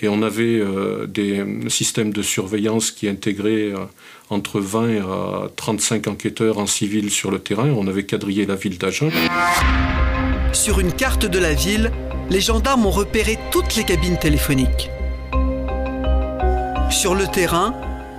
Et 0.00 0.08
on 0.08 0.22
avait 0.22 0.60
des 1.06 1.44
systèmes 1.68 2.12
de 2.12 2.22
surveillance 2.22 2.90
qui 2.90 3.06
intégraient 3.06 3.72
entre 4.30 4.58
20 4.58 4.88
et 4.88 5.00
35 5.54 6.08
enquêteurs 6.08 6.58
en 6.58 6.66
civil 6.66 7.08
sur 7.08 7.30
le 7.30 7.38
terrain. 7.38 7.68
On 7.68 7.86
avait 7.86 8.02
quadrillé 8.02 8.44
la 8.44 8.56
ville 8.56 8.78
d'Agen. 8.78 9.10
Sur 10.52 10.80
une 10.80 10.92
carte 10.92 11.26
de 11.26 11.38
la 11.38 11.54
ville, 11.54 11.92
les 12.30 12.40
gendarmes 12.40 12.84
ont 12.86 12.90
repéré 12.90 13.38
toutes 13.52 13.76
les 13.76 13.84
cabines 13.84 14.18
téléphoniques. 14.18 14.90
Sur 16.92 17.14
le 17.14 17.26
terrain, 17.26 17.74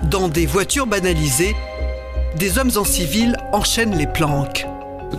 dans 0.09 0.27
des 0.27 0.47
voitures 0.47 0.87
banalisées, 0.87 1.55
des 2.37 2.57
hommes 2.57 2.71
en 2.75 2.83
civil 2.83 3.37
enchaînent 3.51 3.95
les 3.95 4.07
planques. 4.07 4.65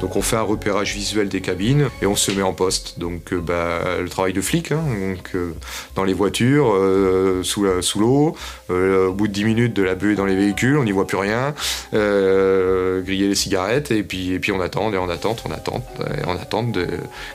Donc 0.01 0.17
on 0.17 0.23
fait 0.23 0.35
un 0.35 0.43
repérage 0.43 0.93
visuel 0.93 1.29
des 1.29 1.41
cabines 1.41 1.89
et 2.03 2.07
on 2.07 2.17
se 2.17 2.33
met 2.33 2.43
en 2.43 2.53
poste. 2.53 2.99
Donc 2.99 3.33
euh, 3.33 3.41
bah, 3.41 4.01
le 4.03 4.09
travail 4.09 4.33
de 4.33 4.41
flic, 4.41 4.73
hein. 4.73 4.83
donc, 4.83 5.31
euh, 5.37 5.55
dans 5.95 6.03
les 6.03 6.15
voitures, 6.15 6.75
euh, 6.75 7.45
sous, 7.45 7.63
l'eau, 8.01 8.35
au 8.69 9.13
bout 9.13 9.29
de 9.29 9.33
10 9.33 9.45
minutes 9.45 9.73
de 9.73 9.85
la 9.85 9.95
buée 9.95 10.17
dans 10.17 10.27
les 10.27 10.37
véhicules, 10.37 10.77
on 10.77 10.85
n'y 10.85 10.93
voit 10.93 11.07
plus 11.07 11.17
rien, 11.17 11.55
griller 11.93 13.29
les 13.29 13.37
cigarettes 13.37 13.93
et 13.93 14.03
puis, 14.03 14.33
et 14.33 14.41
puis 14.41 14.51
on 14.51 14.61
attend 14.61 14.93
et 14.93 14.99
on 14.99 15.09
attend, 15.09 15.37
on 15.49 15.53
attend, 15.53 15.81
et 16.01 16.27
on 16.27 16.35
attend 16.35 16.67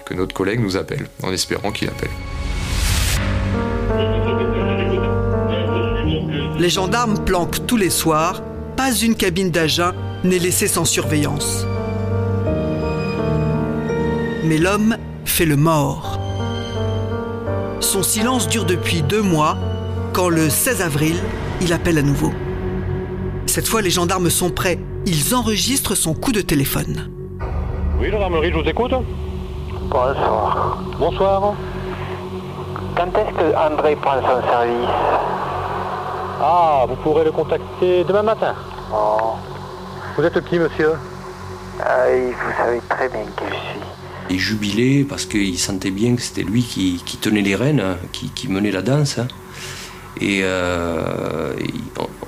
que 0.06 0.14
notre 0.14 0.36
collègue 0.36 0.60
nous 0.60 0.76
appelle, 0.76 1.08
en 1.24 1.32
espérant 1.32 1.72
qu'il 1.72 1.88
appelle. 1.88 2.12
Les 6.60 6.70
gendarmes 6.70 7.18
planquent 7.24 7.66
tous 7.66 7.78
les 7.78 7.90
soirs 7.90 8.42
pas 8.76 8.92
une 8.92 9.16
cabine 9.16 9.50
d'agent 9.50 9.92
n'est 10.26 10.40
laissée 10.40 10.68
sans 10.68 10.84
surveillance. 10.84 11.66
Mais 14.44 14.58
l'homme 14.58 14.98
fait 15.24 15.46
le 15.46 15.56
mort. 15.56 16.20
Son 17.80 18.04
silence 18.04 18.50
dure 18.50 18.66
depuis 18.66 19.02
deux 19.02 19.22
mois, 19.22 19.58
quand 20.12 20.28
le 20.28 20.50
16 20.50 20.82
avril, 20.82 21.16
il 21.62 21.72
appelle 21.72 21.98
à 21.98 22.02
nouveau. 22.02 22.34
Cette 23.46 23.70
fois, 23.70 23.82
les 23.82 23.90
gendarmes 23.90 24.30
sont 24.30 24.50
prêts. 24.50 24.80
Ils 25.06 25.34
enregistrent 25.34 25.96
son 25.96 26.14
coup 26.14 26.34
de 26.34 26.42
téléphone. 26.42 27.10
Oui, 28.02 28.12
gendarmerie, 28.12 28.52
je 28.52 28.58
vous 28.58 28.68
écoute. 28.68 28.92
Bonsoir. 29.90 30.84
Bonsoir. 31.00 31.54
Quand 32.98 33.18
est-ce 33.18 33.34
que 33.34 33.56
André 33.56 33.96
prend 33.96 34.20
son 34.22 34.46
service? 34.46 35.39
Ah, 36.42 36.86
vous 36.88 36.96
pourrez 36.96 37.26
le 37.26 37.32
contacter 37.32 38.06
demain 38.06 38.24
matin. 38.24 38.56
Oh. 38.94 39.34
Vous 40.16 40.24
êtes 40.24 40.44
qui, 40.46 40.58
monsieur? 40.58 40.94
Ah, 41.82 42.06
Vous 42.08 42.58
savez 42.58 42.80
très 42.88 43.10
bien 43.10 43.24
qui 43.38 43.44
je 43.46 43.56
suis. 43.56 43.80
Il 44.30 44.40
jubilait 44.40 45.04
parce 45.04 45.26
qu'il 45.26 45.58
sentait 45.58 45.92
bien 45.92 46.16
que 46.16 46.22
c'était 46.22 46.44
lui 46.44 46.64
qui, 46.64 47.18
tenait 47.20 47.42
les 47.42 47.56
rênes, 47.56 47.84
qui, 48.12 48.48
menait 48.48 48.72
la 48.72 48.82
danse. 48.82 49.18
Hein. 49.18 49.28
Et, 50.22 50.42
euh, 50.44 51.54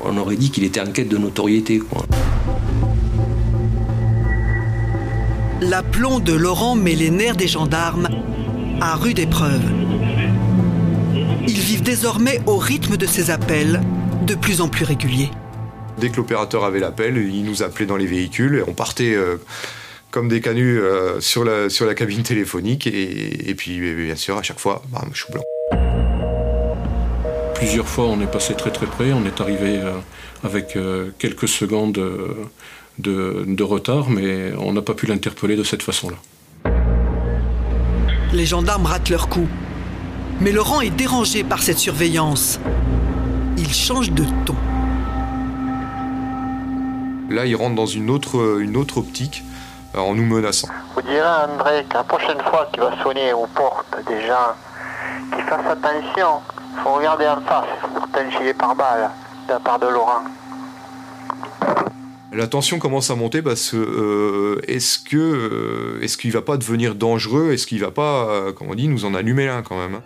on 0.03 0.18
aurait 0.18 0.36
dit 0.36 0.51
qu'il 0.51 0.63
était 0.65 0.82
en 0.82 0.91
quête 0.91 1.10
de 1.10 1.18
notoriété. 1.18 1.80
Quoi. 1.80 2.03
L'aplomb 5.62 6.20
de 6.20 6.34
Laurent 6.34 6.75
met 6.75 6.96
les 6.96 7.12
nerfs 7.12 7.38
des 7.38 7.48
gendarmes 7.48 8.10
à 8.82 8.96
rude 8.96 9.20
épreuve. 9.20 9.62
Ils 11.48 11.60
vivent 11.60 11.84
désormais 11.84 12.41
au 12.46 12.58
rythme 12.58 12.98
de 12.98 13.06
ses 13.06 13.30
appels 13.30 13.82
de 14.22 14.36
plus 14.36 14.62
en 14.62 14.68
plus 14.68 14.86
régulier. 14.86 15.30
Dès 15.98 16.10
que 16.10 16.18
l'opérateur 16.18 16.63
avait 16.63 16.80
l'appel, 16.80 17.18
il 17.18 17.44
nous 17.44 17.63
appelait 17.63 17.86
dans 17.86 17.98
les 17.98 18.06
véhicules 18.06 18.56
et 18.56 18.63
on 18.68 18.74
partait 18.74 19.13
euh, 19.13 19.38
comme 20.10 20.28
des 20.28 20.42
canuts 20.42 20.80
euh, 20.80 21.20
sur, 21.20 21.44
la, 21.44 21.70
sur 21.70 21.86
la 21.86 21.96
cabine 21.96 22.24
téléphonique 22.24 22.88
et, 22.88 23.54
puis 23.56 23.80
bien 23.96 24.16
sûr 24.16 24.38
à 24.38 24.44
chaque 24.44 24.60
fois, 24.60 24.84
bam, 24.90 25.10
chou 25.13 25.32
blanc. 25.32 25.44
Plusieurs 27.56 27.88
fois 27.88 28.06
on 28.06 28.20
est 28.22 28.32
passé 28.32 28.56
très 28.56 28.72
très 28.72 28.88
près, 28.88 29.13
on 29.13 29.25
est 29.25 29.42
arrivé 29.42 29.80
euh, 29.80 29.94
avec 30.44 30.78
quelques 31.20 31.48
secondes 31.48 32.00
de, 33.00 33.46
de 33.46 33.63
retard 33.63 34.10
mais 34.10 34.54
on 34.58 34.74
n'a 34.74 34.82
pas 34.82 34.94
pu 34.94 35.06
l'interpeller 35.06 35.56
de 35.56 35.63
cette 35.63 35.84
façon-là. 35.84 36.18
Les 38.34 38.46
gendarmes 38.46 38.86
ratent 38.86 39.10
leur 39.10 39.28
coup. 39.28 39.48
Mais 40.40 40.51
Laurent 40.51 40.82
est 40.82 40.90
dérangé 40.90 41.44
par 41.44 41.62
cette 41.62 41.78
surveillance 41.78 42.60
il 43.58 43.74
change 43.74 44.12
de 44.12 44.24
ton. 44.46 44.55
Là, 47.29 47.46
il 47.46 47.55
rentre 47.55 47.75
dans 47.75 47.86
une 47.86 48.10
autre, 48.10 48.60
une 48.60 48.75
autre 48.75 48.98
optique 48.98 49.43
euh, 49.96 50.00
en 50.00 50.15
nous 50.15 50.25
menaçant. 50.25 50.67
Vous 50.96 51.01
direz 51.01 51.20
à 51.20 51.48
André 51.50 51.86
que 51.89 51.93
la 51.93 52.03
prochaine 52.03 52.39
fois 52.50 52.67
qu'il 52.72 52.81
va 52.81 52.91
sonner 53.01 53.34
aux 53.34 53.48
portes 53.48 53.96
des 54.08 54.27
gens, 54.27 54.53
qu'il 55.34 55.43
fasse 55.46 55.65
attention. 55.65 56.41
Il 56.74 56.84
faut 56.84 56.93
regarder 56.93 57.27
en 57.27 57.41
face, 57.41 57.65
pour 57.81 58.08
un 58.20 58.29
gilet 58.31 58.53
par 58.53 58.75
balle 58.75 59.10
de 59.48 59.53
la 59.53 59.60
part 59.60 59.79
de 59.79 59.88
Laurent. 59.88 60.24
La 62.34 62.48
tension 62.48 62.79
commence 62.79 63.12
à 63.12 63.15
monter 63.15 63.41
parce 63.41 63.72
que 63.72 63.77
euh, 63.77 64.62
est-ce 64.67 65.00
que 65.00 65.17
euh, 65.17 66.00
est-ce 66.01 66.17
qu'il 66.17 66.31
va 66.31 66.41
pas 66.41 66.55
devenir 66.55 66.96
dangereux? 66.96 67.51
Est-ce 67.51 67.67
qu'il 67.67 67.81
va 67.81 67.91
pas, 67.91 68.53
comme 68.53 68.70
on 68.70 68.75
dit, 68.75 68.88
nous 68.88 69.03
en 69.03 69.13
allumer 69.13 69.50
un 69.50 69.62
quand 69.62 69.77
même 69.77 69.96
hein? 69.96 70.03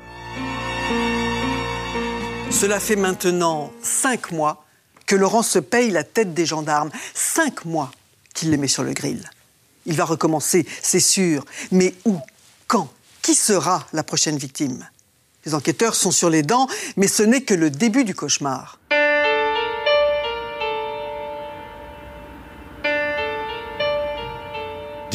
Cela 2.55 2.79
fait 2.79 2.95
maintenant 2.95 3.73
cinq 3.81 4.31
mois 4.31 4.65
que 5.05 5.17
Laurent 5.17 5.43
se 5.43 5.59
paye 5.59 5.91
la 5.91 6.05
tête 6.05 6.33
des 6.33 6.45
gendarmes. 6.45 6.89
Cinq 7.13 7.65
mois 7.65 7.91
qu'il 8.33 8.49
les 8.49 8.55
met 8.55 8.69
sur 8.69 8.83
le 8.83 8.93
grill. 8.93 9.29
Il 9.85 9.95
va 9.95 10.05
recommencer, 10.05 10.65
c'est 10.81 11.01
sûr. 11.01 11.43
Mais 11.71 11.93
où 12.05 12.17
Quand 12.67 12.89
Qui 13.21 13.35
sera 13.35 13.85
la 13.91 14.03
prochaine 14.03 14.37
victime? 14.37 14.87
Les 15.45 15.53
enquêteurs 15.53 15.95
sont 15.95 16.11
sur 16.11 16.29
les 16.29 16.43
dents, 16.43 16.67
mais 16.95 17.07
ce 17.07 17.23
n'est 17.23 17.41
que 17.41 17.53
le 17.53 17.69
début 17.69 18.05
du 18.05 18.15
cauchemar. 18.15 18.79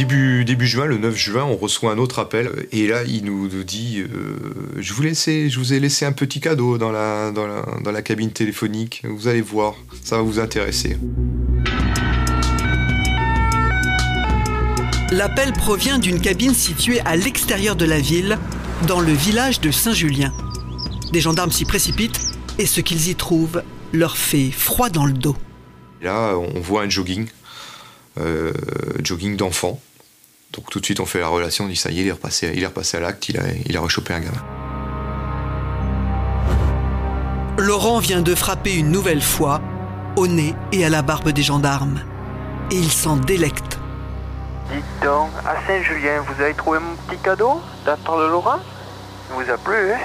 Début, 0.00 0.46
début 0.46 0.66
juin, 0.66 0.86
le 0.86 0.96
9 0.96 1.14
juin, 1.14 1.44
on 1.44 1.56
reçoit 1.58 1.92
un 1.92 1.98
autre 1.98 2.20
appel 2.20 2.66
et 2.72 2.86
là, 2.86 3.02
il 3.06 3.22
nous, 3.22 3.48
dit 3.48 3.98
euh, 4.00 4.34
je, 4.78 4.94
vous 4.94 5.02
je 5.02 5.58
vous 5.58 5.74
ai 5.74 5.78
laissé 5.78 6.06
un 6.06 6.12
petit 6.12 6.40
cadeau 6.40 6.78
dans 6.78 6.90
la, 6.90 7.30
dans, 7.32 7.46
la, 7.46 7.66
dans 7.84 7.92
la 7.92 8.00
cabine 8.00 8.30
téléphonique. 8.30 9.02
Vous 9.04 9.28
allez 9.28 9.42
voir, 9.42 9.74
ça 10.02 10.16
va 10.16 10.22
vous 10.22 10.40
intéresser. 10.40 10.96
L'appel 15.12 15.52
provient 15.52 15.98
d'une 15.98 16.18
cabine 16.18 16.54
située 16.54 17.00
à 17.00 17.16
l'extérieur 17.16 17.76
de 17.76 17.84
la 17.84 18.00
ville, 18.00 18.38
dans 18.88 19.00
le 19.00 19.12
village 19.12 19.60
de 19.60 19.70
Saint-Julien. 19.70 20.32
Des 21.12 21.20
gendarmes 21.20 21.52
s'y 21.52 21.66
précipitent 21.66 22.22
et 22.58 22.64
ce 22.64 22.80
qu'ils 22.80 23.10
y 23.10 23.16
trouvent 23.16 23.62
leur 23.92 24.16
fait 24.16 24.50
froid 24.50 24.88
dans 24.88 25.04
le 25.04 25.12
dos. 25.12 25.36
Là, 26.00 26.38
on 26.38 26.58
voit 26.60 26.84
un 26.84 26.88
jogging, 26.88 27.26
euh, 28.18 28.54
jogging 29.04 29.36
d'enfant. 29.36 29.78
Donc 30.52 30.68
tout 30.68 30.80
de 30.80 30.84
suite, 30.84 30.98
on 31.00 31.06
fait 31.06 31.20
la 31.20 31.28
relation, 31.28 31.66
on 31.66 31.68
dit 31.68 31.76
ça 31.76 31.90
y 31.90 32.00
est, 32.00 32.02
il 32.02 32.08
est 32.08 32.12
repassé, 32.12 32.52
il 32.54 32.62
est 32.62 32.66
repassé 32.66 32.96
à 32.96 33.00
l'acte, 33.00 33.28
il 33.28 33.38
a, 33.38 33.42
il 33.66 33.76
a 33.76 33.80
rechopé 33.80 34.14
un 34.14 34.20
gamin. 34.20 34.44
Laurent 37.58 37.98
vient 37.98 38.22
de 38.22 38.34
frapper 38.34 38.74
une 38.74 38.90
nouvelle 38.90 39.22
fois 39.22 39.60
au 40.16 40.26
nez 40.26 40.54
et 40.72 40.84
à 40.84 40.88
la 40.88 41.02
barbe 41.02 41.28
des 41.28 41.42
gendarmes. 41.42 42.00
Et 42.72 42.76
il 42.76 42.90
s'en 42.90 43.16
délecte. 43.16 43.78
Dites 44.72 44.84
donc, 45.02 45.30
à 45.46 45.54
Saint-Julien, 45.66 46.22
vous 46.26 46.42
avez 46.42 46.54
trouvé 46.54 46.78
mon 46.78 46.94
petit 46.96 47.20
cadeau 47.22 47.60
de 47.84 47.90
la 47.90 47.96
part 47.96 48.18
de 48.18 48.26
Laurent? 48.26 48.58
Il 49.28 49.44
vous 49.44 49.50
a 49.50 49.56
plu, 49.56 49.92
hein? 49.92 49.98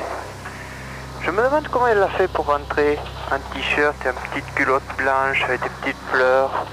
Je 1.21 1.31
me 1.31 1.41
demande 1.41 1.67
comment 1.71 1.87
elle 1.87 1.99
l'a 1.99 2.09
fait 2.09 2.27
pour 2.27 2.45
rentrer. 2.45 2.99
Un 3.31 3.39
t-shirt 3.53 3.95
et 4.05 4.09
une 4.09 4.29
petite 4.29 4.53
culotte 4.53 4.83
blanche 4.97 5.43
avec 5.43 5.61
des 5.63 5.69
petites 5.81 5.97
fleurs. 6.11 6.65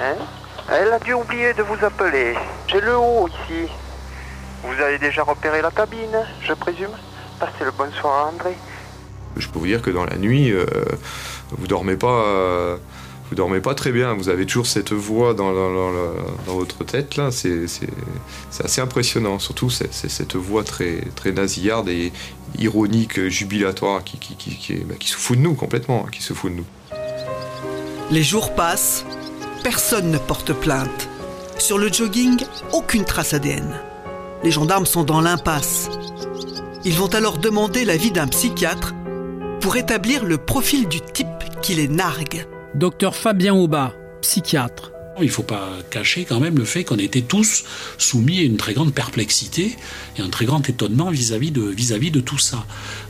Hein? 0.00 0.16
Elle 0.70 0.92
a 0.92 0.98
dû 0.98 1.12
oublier 1.12 1.52
de 1.54 1.62
vous 1.62 1.84
appeler. 1.84 2.34
J'ai 2.66 2.80
le 2.80 2.96
haut 2.96 3.28
ici. 3.28 3.70
Vous 4.62 4.82
avez 4.82 4.98
déjà 4.98 5.22
repéré 5.22 5.60
la 5.60 5.70
cabine, 5.70 6.16
je 6.42 6.52
présume 6.54 6.92
Passez 7.38 7.64
le 7.64 7.72
bonsoir 7.72 8.26
à 8.26 8.30
André. 8.30 8.56
Je 9.36 9.48
peux 9.48 9.58
vous 9.58 9.66
dire 9.66 9.82
que 9.82 9.90
dans 9.90 10.04
la 10.04 10.16
nuit, 10.16 10.52
euh, 10.52 10.64
vous 11.50 11.66
dormez 11.66 11.96
pas. 11.96 12.22
Euh, 12.24 12.76
vous 13.28 13.36
dormez 13.36 13.60
pas 13.60 13.74
très 13.74 13.90
bien, 13.90 14.14
vous 14.14 14.28
avez 14.28 14.44
toujours 14.44 14.66
cette 14.66 14.92
voix 14.92 15.32
dans, 15.32 15.50
votre 16.46 16.84
tête 16.84 17.16
là, 17.16 17.30
c'est 17.30 17.64
assez 18.62 18.80
impressionnant, 18.82 19.38
surtout 19.38 19.70
c'est 19.70 19.90
cette 19.92 20.36
voix 20.36 20.62
très, 20.62 21.00
très 21.16 21.32
nasillarde 21.32 21.88
et 21.88 22.12
ironique, 22.58 23.28
jubilatoire 23.28 24.04
qui, 24.04 24.18
qui, 24.18 24.36
qui, 24.36 24.74
bah, 24.84 24.94
qui 25.00 25.08
se 25.08 25.16
fout 25.16 25.38
de 25.38 25.42
nous 25.42 25.54
complètement, 25.54 26.04
qui 26.12 26.22
se 26.22 26.34
fout 26.34 26.52
de 26.52 26.58
nous. 26.58 26.66
Les 28.10 28.22
jours 28.22 28.54
passent, 28.54 29.06
personne 29.64 30.10
ne 30.10 30.18
porte 30.18 30.52
plainte. 30.52 31.08
Sur 31.58 31.78
le 31.78 31.90
jogging, 31.90 32.44
aucune 32.72 33.04
trace 33.04 33.32
ADN. 33.32 33.80
les 34.44 34.50
gendarmes 34.50 34.84
sont 34.84 35.04
dans 35.04 35.22
l'impasse. 35.22 35.88
Ils 36.84 36.92
vont 36.92 37.12
alors 37.14 37.38
demander 37.38 37.86
l'avis 37.86 38.10
d'un 38.10 38.26
psychiatre 38.26 38.94
pour 39.62 39.76
établir 39.76 40.26
le 40.26 40.36
profil 40.36 40.86
du 40.86 41.00
type 41.00 41.26
qui 41.62 41.74
les 41.74 41.88
nargue. 41.88 42.46
Docteur 42.74 43.16
Fabien 43.16 43.54
Aubat, 43.54 43.94
psychiatre. 44.20 44.93
Il 45.20 45.26
ne 45.26 45.30
faut 45.30 45.44
pas 45.44 45.68
cacher 45.90 46.24
quand 46.24 46.40
même 46.40 46.58
le 46.58 46.64
fait 46.64 46.82
qu'on 46.82 46.96
était 46.96 47.22
tous 47.22 47.64
soumis 47.98 48.40
à 48.40 48.42
une 48.42 48.56
très 48.56 48.74
grande 48.74 48.92
perplexité 48.92 49.76
et 50.18 50.22
un 50.22 50.28
très 50.28 50.44
grand 50.44 50.68
étonnement 50.68 51.10
vis-à-vis 51.10 51.52
de, 51.52 51.62
vis-à-vis 51.62 52.10
de 52.10 52.20
tout 52.20 52.38
ça. 52.38 52.66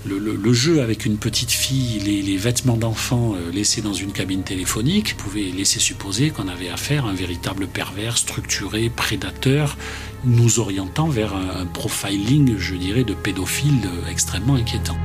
Le, 0.06 0.52
jeu 0.52 0.82
avec 0.82 1.06
une 1.06 1.16
petite 1.16 1.50
fille, 1.50 2.00
les, 2.00 2.36
vêtements 2.36 2.76
d'enfant 2.76 3.34
euh, 3.34 3.50
laissés 3.50 3.80
dans 3.80 3.94
une 3.94 4.12
cabine 4.12 4.42
téléphonique 4.42 5.16
pouvait 5.16 5.50
laisser 5.50 5.80
supposer 5.80 6.30
qu'on 6.30 6.48
avait 6.48 6.68
affaire 6.68 7.06
à 7.06 7.10
un 7.10 7.14
véritable 7.14 7.66
pervers 7.66 8.18
structuré, 8.18 8.90
prédateur, 8.90 9.76
nous 10.24 10.60
orientant 10.60 11.08
vers 11.08 11.34
un, 11.34 11.66
profiling, 11.66 12.56
je 12.58 12.74
dirais, 12.74 13.04
de 13.04 13.14
pédophile 13.14 13.80
euh, 13.86 14.10
extrêmement 14.10 14.54
inquiétant. 14.54 14.96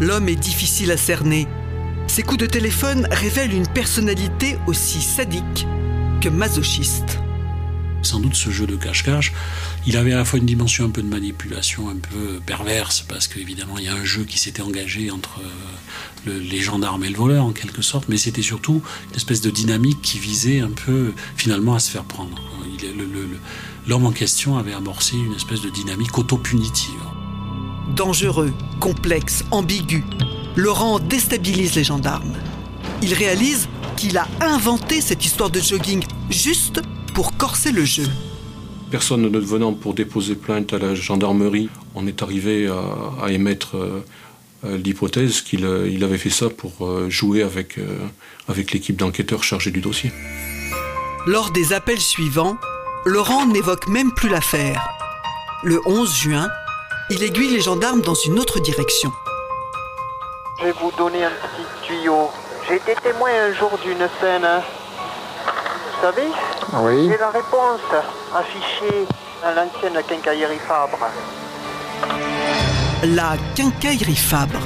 L'homme 0.00 0.28
est 0.28 0.36
difficile 0.36 0.90
à 0.90 0.96
cerner. 0.96 1.48
Ses 2.08 2.22
coups 2.22 2.40
de 2.40 2.46
téléphone 2.46 3.06
révèlent 3.12 3.54
une 3.54 3.68
personnalité 3.68 4.56
aussi 4.66 5.00
sadique 5.00 5.66
que 6.20 6.28
masochiste. 6.28 7.20
Sans 8.02 8.18
doute 8.18 8.34
ce 8.34 8.50
jeu 8.50 8.66
de 8.66 8.76
cache-cache, 8.76 9.32
il 9.86 9.96
avait 9.96 10.12
à 10.12 10.16
la 10.16 10.24
fois 10.24 10.38
une 10.38 10.46
dimension 10.46 10.86
un 10.86 10.90
peu 10.90 11.02
de 11.02 11.06
manipulation, 11.08 11.88
un 11.88 11.96
peu 11.96 12.40
perverse, 12.44 13.04
parce 13.06 13.28
qu'évidemment 13.28 13.78
il 13.78 13.84
y 13.84 13.88
a 13.88 13.94
un 13.94 14.04
jeu 14.04 14.24
qui 14.24 14.38
s'était 14.38 14.62
engagé 14.62 15.10
entre 15.10 15.40
euh, 16.26 16.40
les 16.40 16.60
gendarmes 16.60 17.04
et 17.04 17.08
le 17.10 17.16
voleur 17.16 17.44
en 17.44 17.52
quelque 17.52 17.82
sorte, 17.82 18.08
mais 18.08 18.16
c'était 18.16 18.42
surtout 18.42 18.82
une 19.10 19.16
espèce 19.16 19.42
de 19.42 19.50
dynamique 19.50 20.00
qui 20.00 20.18
visait 20.18 20.60
un 20.60 20.70
peu 20.70 21.12
finalement 21.36 21.74
à 21.74 21.78
se 21.78 21.90
faire 21.90 22.04
prendre. 22.04 22.40
L'homme 23.86 24.06
en 24.06 24.12
question 24.12 24.58
avait 24.58 24.74
amorcé 24.74 25.16
une 25.16 25.34
espèce 25.34 25.60
de 25.60 25.70
dynamique 25.70 26.16
auto-punitive. 26.16 27.00
Dangereux, 27.94 28.52
complexe, 28.80 29.44
ambigu, 29.50 30.04
Laurent 30.56 30.98
déstabilise 30.98 31.74
les 31.76 31.84
gendarmes. 31.84 32.34
Il 33.02 33.14
réalise 33.14 33.68
qu'il 33.96 34.16
a 34.16 34.26
inventé 34.40 35.00
cette 35.00 35.24
histoire 35.24 35.50
de 35.50 35.60
jogging 35.60 36.04
juste 36.30 36.80
pour 37.14 37.36
corser 37.36 37.72
le 37.72 37.84
jeu. 37.84 38.06
Personne 38.90 39.22
ne 39.22 39.38
venant 39.38 39.72
pour 39.72 39.94
déposer 39.94 40.34
plainte 40.34 40.72
à 40.72 40.78
la 40.78 40.94
gendarmerie, 40.94 41.68
on 41.94 42.06
est 42.06 42.22
arrivé 42.22 42.68
à, 42.68 43.30
émettre 43.30 43.76
euh, 43.76 44.78
l'hypothèse 44.78 45.42
qu'il 45.42 45.64
euh, 45.64 46.02
avait 46.02 46.18
fait 46.18 46.30
ça 46.30 46.48
pour 46.48 46.86
euh, 46.86 47.10
jouer 47.10 47.42
avec, 47.42 47.78
avec 48.48 48.72
l'équipe 48.72 48.96
d'enquêteurs 48.96 49.44
chargée 49.44 49.70
du 49.70 49.80
dossier. 49.80 50.10
Lors 51.26 51.50
des 51.50 51.72
appels 51.72 52.00
suivants, 52.00 52.56
Laurent 53.04 53.46
n'évoque 53.46 53.88
même 53.88 54.12
plus 54.12 54.28
l'affaire. 54.28 54.88
Le 55.62 55.80
11 55.86 56.14
juin, 56.14 56.48
il 57.10 57.22
aiguille 57.22 57.50
les 57.50 57.60
gendarmes 57.60 58.00
dans 58.00 58.14
une 58.14 58.38
autre 58.38 58.60
direction. 58.60 59.12
Je 60.60 60.64
vais 60.64 60.72
vous 60.72 60.90
donner 60.98 61.24
un 61.24 61.30
petit 61.30 61.86
tuyau. 61.86 62.30
J'ai 62.68 62.76
été 62.76 62.94
témoin 63.00 63.30
un 63.30 63.54
jour 63.54 63.70
d'une 63.84 64.08
scène. 64.20 64.44
Hein. 64.44 64.60
Vous 64.66 66.02
savez 66.02 66.28
Oui. 66.82 67.08
J'ai 67.08 67.16
la 67.16 67.30
réponse 67.30 67.80
affichée 68.34 69.06
à 69.44 69.54
l'ancienne 69.54 70.02
quincaillerie 70.08 70.58
Fabre. 70.66 70.98
La 73.04 73.36
quincaillerie 73.54 74.16
Fabre, 74.16 74.58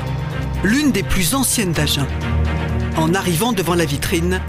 l'une 0.64 0.92
des 0.92 1.02
plus 1.02 1.34
anciennes 1.34 1.72
d'Agen. 1.72 2.06
En 2.96 3.12
arrivant 3.12 3.52
devant 3.52 3.74
la 3.74 3.84
vitrine, 3.84 4.40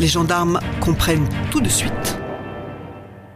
les 0.00 0.08
gendarmes 0.08 0.58
comprennent 0.80 1.28
tout 1.52 1.60
de 1.60 1.68
suite. 1.68 2.18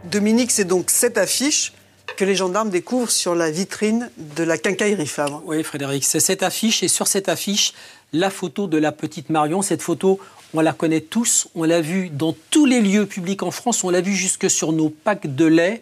Dominique, 0.03 0.51
c'est 0.51 0.65
donc 0.65 0.89
cette 0.89 1.17
affiche 1.17 1.71
que 2.17 2.25
les 2.25 2.35
gendarmes 2.35 2.69
découvrent 2.69 3.11
sur 3.11 3.35
la 3.35 3.49
vitrine 3.49 4.09
de 4.17 4.43
la 4.43 4.57
quincaillerie 4.57 5.07
Fabre. 5.07 5.41
Oui, 5.45 5.63
Frédéric, 5.63 6.03
c'est 6.03 6.19
cette 6.19 6.43
affiche 6.43 6.83
et 6.83 6.87
sur 6.87 7.07
cette 7.07 7.29
affiche, 7.29 7.73
la 8.11 8.29
photo 8.29 8.67
de 8.67 8.77
la 8.77 8.91
petite 8.91 9.29
Marion. 9.29 9.61
Cette 9.61 9.81
photo, 9.81 10.19
on 10.53 10.61
la 10.61 10.73
connaît 10.73 11.01
tous, 11.01 11.47
on 11.55 11.63
l'a 11.63 11.81
vue 11.81 12.09
dans 12.09 12.35
tous 12.51 12.65
les 12.65 12.81
lieux 12.81 13.05
publics 13.05 13.43
en 13.43 13.51
France, 13.51 13.83
on 13.83 13.89
l'a 13.89 14.01
vue 14.01 14.15
jusque 14.15 14.49
sur 14.49 14.71
nos 14.71 14.89
packs 14.89 15.33
de 15.33 15.45
lait. 15.45 15.81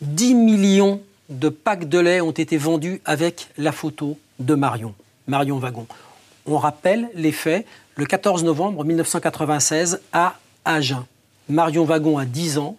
10 0.00 0.34
millions 0.34 1.00
de 1.28 1.48
packs 1.48 1.88
de 1.88 1.98
lait 1.98 2.20
ont 2.20 2.32
été 2.32 2.56
vendus 2.56 3.00
avec 3.04 3.48
la 3.56 3.72
photo 3.72 4.18
de 4.38 4.54
Marion, 4.54 4.94
Marion 5.26 5.58
Wagon. 5.58 5.86
On 6.46 6.58
rappelle 6.58 7.08
les 7.14 7.32
faits, 7.32 7.66
le 7.96 8.06
14 8.06 8.44
novembre 8.44 8.84
1996 8.84 10.00
à 10.12 10.38
Agen. 10.64 11.04
Marion 11.48 11.84
Wagon 11.84 12.18
a 12.18 12.24
10 12.24 12.58
ans, 12.58 12.76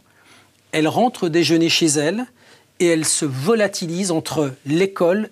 elle 0.71 0.87
rentre 0.87 1.29
déjeuner 1.29 1.69
chez 1.69 1.87
elle 1.87 2.25
et 2.79 2.87
elle 2.87 3.05
se 3.05 3.25
volatilise 3.25 4.11
entre 4.11 4.53
l'école 4.65 5.29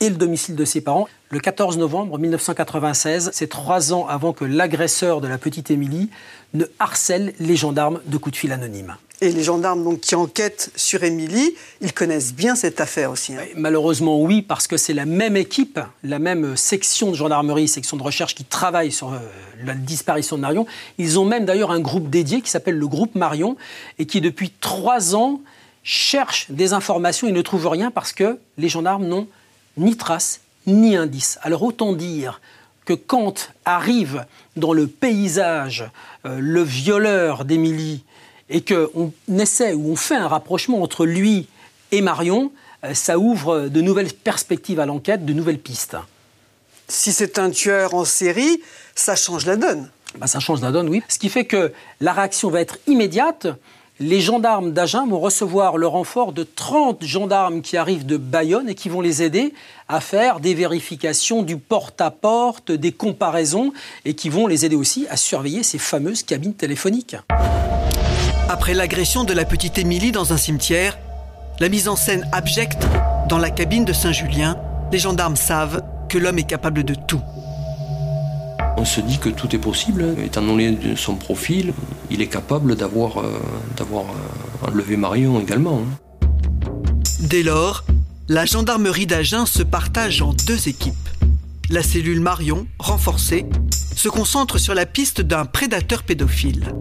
et 0.00 0.08
le 0.08 0.16
domicile 0.16 0.56
de 0.56 0.64
ses 0.64 0.80
parents. 0.80 1.08
Le 1.30 1.38
14 1.38 1.78
novembre 1.78 2.18
1996, 2.18 3.30
c'est 3.32 3.48
trois 3.48 3.92
ans 3.92 4.06
avant 4.08 4.32
que 4.32 4.44
l'agresseur 4.44 5.20
de 5.20 5.28
la 5.28 5.38
petite 5.38 5.70
Émilie 5.70 6.08
ne 6.54 6.64
harcèle 6.78 7.34
les 7.38 7.54
gendarmes 7.54 8.00
de 8.06 8.16
coups 8.16 8.32
de 8.32 8.38
fil 8.38 8.52
anonymes. 8.52 8.96
Et 9.22 9.30
les 9.30 9.42
gendarmes 9.42 9.84
donc, 9.84 10.00
qui 10.00 10.14
enquêtent 10.14 10.72
sur 10.76 11.04
Émilie, 11.04 11.54
ils 11.82 11.92
connaissent 11.92 12.32
bien 12.32 12.54
cette 12.54 12.80
affaire 12.80 13.10
aussi. 13.10 13.34
Hein. 13.34 13.42
Malheureusement, 13.54 14.18
oui, 14.20 14.40
parce 14.40 14.66
que 14.66 14.78
c'est 14.78 14.94
la 14.94 15.04
même 15.04 15.36
équipe, 15.36 15.78
la 16.02 16.18
même 16.18 16.56
section 16.56 17.10
de 17.10 17.16
gendarmerie, 17.16 17.68
section 17.68 17.98
de 17.98 18.02
recherche 18.02 18.34
qui 18.34 18.44
travaille 18.44 18.90
sur 18.90 19.12
euh, 19.12 19.18
la 19.62 19.74
disparition 19.74 20.36
de 20.36 20.40
Marion. 20.40 20.66
Ils 20.96 21.18
ont 21.18 21.26
même 21.26 21.44
d'ailleurs 21.44 21.70
un 21.70 21.80
groupe 21.80 22.08
dédié 22.08 22.40
qui 22.40 22.48
s'appelle 22.48 22.78
le 22.78 22.88
groupe 22.88 23.14
Marion 23.14 23.56
et 23.98 24.06
qui 24.06 24.22
depuis 24.22 24.50
trois 24.58 25.14
ans 25.14 25.42
cherche 25.82 26.50
des 26.50 26.72
informations 26.72 27.28
et 27.28 27.32
ne 27.32 27.42
trouve 27.42 27.66
rien 27.68 27.90
parce 27.90 28.12
que 28.12 28.38
les 28.58 28.68
gendarmes 28.68 29.06
n'ont 29.06 29.26
ni 29.76 29.96
trace 29.96 30.40
ni 30.66 30.96
indice. 30.96 31.38
Alors 31.42 31.62
autant 31.62 31.92
dire 31.92 32.40
que 32.84 32.92
quand 32.92 33.52
arrive 33.64 34.26
dans 34.56 34.72
le 34.72 34.86
paysage 34.86 35.90
euh, 36.26 36.38
le 36.40 36.62
violeur 36.62 37.44
d'Émilie 37.44 38.04
et 38.48 38.62
qu'on 38.62 39.12
essaie 39.28 39.74
ou 39.74 39.92
on 39.92 39.96
fait 39.96 40.16
un 40.16 40.28
rapprochement 40.28 40.82
entre 40.82 41.06
lui 41.06 41.48
et 41.92 42.02
Marion, 42.02 42.52
euh, 42.84 42.94
ça 42.94 43.18
ouvre 43.18 43.68
de 43.68 43.80
nouvelles 43.80 44.12
perspectives 44.12 44.80
à 44.80 44.86
l'enquête, 44.86 45.24
de 45.24 45.32
nouvelles 45.32 45.58
pistes. 45.58 45.96
Si 46.88 47.12
c'est 47.12 47.38
un 47.38 47.50
tueur 47.50 47.94
en 47.94 48.04
série, 48.04 48.60
ça 48.94 49.14
change 49.14 49.46
la 49.46 49.56
donne. 49.56 49.88
Bah, 50.16 50.26
ça 50.26 50.40
change 50.40 50.60
la 50.60 50.72
donne, 50.72 50.88
oui. 50.88 51.02
Ce 51.08 51.18
qui 51.18 51.28
fait 51.28 51.44
que 51.44 51.72
la 52.00 52.12
réaction 52.12 52.50
va 52.50 52.60
être 52.60 52.78
immédiate 52.86 53.46
les 54.00 54.22
gendarmes 54.22 54.72
d'Agen 54.72 55.06
vont 55.06 55.20
recevoir 55.20 55.76
le 55.76 55.86
renfort 55.86 56.32
de 56.32 56.42
30 56.42 57.04
gendarmes 57.04 57.60
qui 57.60 57.76
arrivent 57.76 58.06
de 58.06 58.16
Bayonne 58.16 58.70
et 58.70 58.74
qui 58.74 58.88
vont 58.88 59.02
les 59.02 59.22
aider 59.22 59.52
à 59.88 60.00
faire 60.00 60.40
des 60.40 60.54
vérifications 60.54 61.42
du 61.42 61.58
porte-à-porte, 61.58 62.72
des 62.72 62.92
comparaisons 62.92 63.74
et 64.06 64.14
qui 64.14 64.30
vont 64.30 64.46
les 64.46 64.64
aider 64.64 64.74
aussi 64.74 65.06
à 65.10 65.18
surveiller 65.18 65.62
ces 65.62 65.76
fameuses 65.76 66.22
cabines 66.22 66.54
téléphoniques. 66.54 67.16
Après 68.48 68.72
l'agression 68.72 69.24
de 69.24 69.34
la 69.34 69.44
petite 69.44 69.76
Émilie 69.76 70.12
dans 70.12 70.32
un 70.32 70.38
cimetière, 70.38 70.98
la 71.60 71.68
mise 71.68 71.86
en 71.86 71.94
scène 71.94 72.26
abjecte 72.32 72.86
dans 73.28 73.38
la 73.38 73.50
cabine 73.50 73.84
de 73.84 73.92
Saint-Julien, 73.92 74.56
les 74.90 74.98
gendarmes 74.98 75.36
savent 75.36 75.82
que 76.08 76.16
l'homme 76.16 76.38
est 76.38 76.44
capable 76.44 76.84
de 76.84 76.94
tout. 76.94 77.20
On 78.80 78.86
se 78.86 79.02
dit 79.02 79.18
que 79.18 79.28
tout 79.28 79.54
est 79.54 79.58
possible, 79.58 80.14
étant 80.24 80.40
donné 80.40 80.74
son 80.96 81.14
profil, 81.14 81.74
il 82.10 82.22
est 82.22 82.28
capable 82.28 82.76
d'avoir 82.76 83.18
euh, 83.18 83.38
euh, 83.78 84.66
enlevé 84.66 84.96
Marion 84.96 85.38
également. 85.38 85.82
Hein. 85.82 86.26
Dès 87.20 87.42
lors, 87.42 87.84
la 88.28 88.46
gendarmerie 88.46 89.06
d'Agen 89.06 89.44
se 89.44 89.62
partage 89.62 90.22
en 90.22 90.32
deux 90.32 90.66
équipes. 90.66 90.94
La 91.68 91.82
cellule 91.82 92.20
Marion, 92.20 92.66
renforcée, 92.78 93.44
se 93.94 94.08
concentre 94.08 94.56
sur 94.56 94.74
la 94.74 94.86
piste 94.86 95.20
d'un 95.20 95.44
prédateur 95.44 96.02
pédophile. 96.02 96.72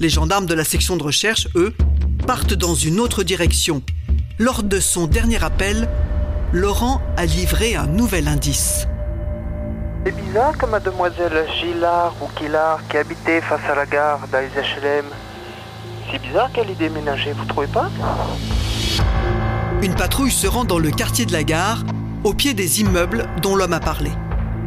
Les 0.00 0.08
gendarmes 0.08 0.46
de 0.46 0.54
la 0.54 0.64
section 0.64 0.96
de 0.96 1.02
recherche, 1.02 1.48
eux, 1.54 1.74
partent 2.26 2.54
dans 2.54 2.74
une 2.74 2.98
autre 2.98 3.24
direction. 3.24 3.82
Lors 4.38 4.62
de 4.62 4.80
son 4.80 5.06
dernier 5.06 5.44
appel, 5.44 5.86
Laurent 6.54 7.02
a 7.18 7.26
livré 7.26 7.76
un 7.76 7.88
nouvel 7.88 8.26
indice. 8.26 8.86
C'est 10.04 10.12
bizarre 10.12 10.56
que 10.58 10.66
mademoiselle 10.66 11.46
Gillard 11.58 12.14
ou 12.20 12.26
Killard 12.36 12.80
qui 12.88 12.98
habitait 12.98 13.40
face 13.40 13.62
à 13.70 13.74
la 13.74 13.86
gare 13.86 14.20
dans 14.30 14.38
c'est 16.10 16.20
bizarre 16.20 16.52
qu'elle 16.52 16.70
ait 16.70 16.74
déménagé, 16.74 17.32
vous 17.32 17.46
trouvez 17.46 17.66
pas? 17.66 17.90
Une 19.82 19.94
patrouille 19.94 20.30
se 20.30 20.46
rend 20.46 20.64
dans 20.64 20.78
le 20.78 20.90
quartier 20.90 21.24
de 21.24 21.32
la 21.32 21.42
gare, 21.42 21.82
au 22.22 22.34
pied 22.34 22.52
des 22.52 22.82
immeubles 22.82 23.26
dont 23.40 23.56
l'homme 23.56 23.72
a 23.72 23.80
parlé. 23.80 24.12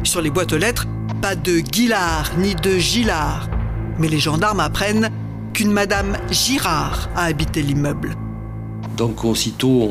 Sur 0.02 0.20
les 0.20 0.30
boîtes 0.30 0.52
aux 0.52 0.58
lettres, 0.58 0.86
pas 1.22 1.36
de 1.36 1.60
Guillard 1.60 2.32
ni 2.38 2.54
de 2.56 2.76
Gillard. 2.76 3.48
Mais 3.98 4.08
les 4.08 4.18
gendarmes 4.18 4.60
apprennent 4.60 5.10
qu'une 5.54 5.72
madame 5.72 6.16
Girard 6.30 7.08
a 7.16 7.24
habité 7.24 7.62
l'immeuble. 7.62 8.14
Donc 8.98 9.24
aussitôt, 9.24 9.88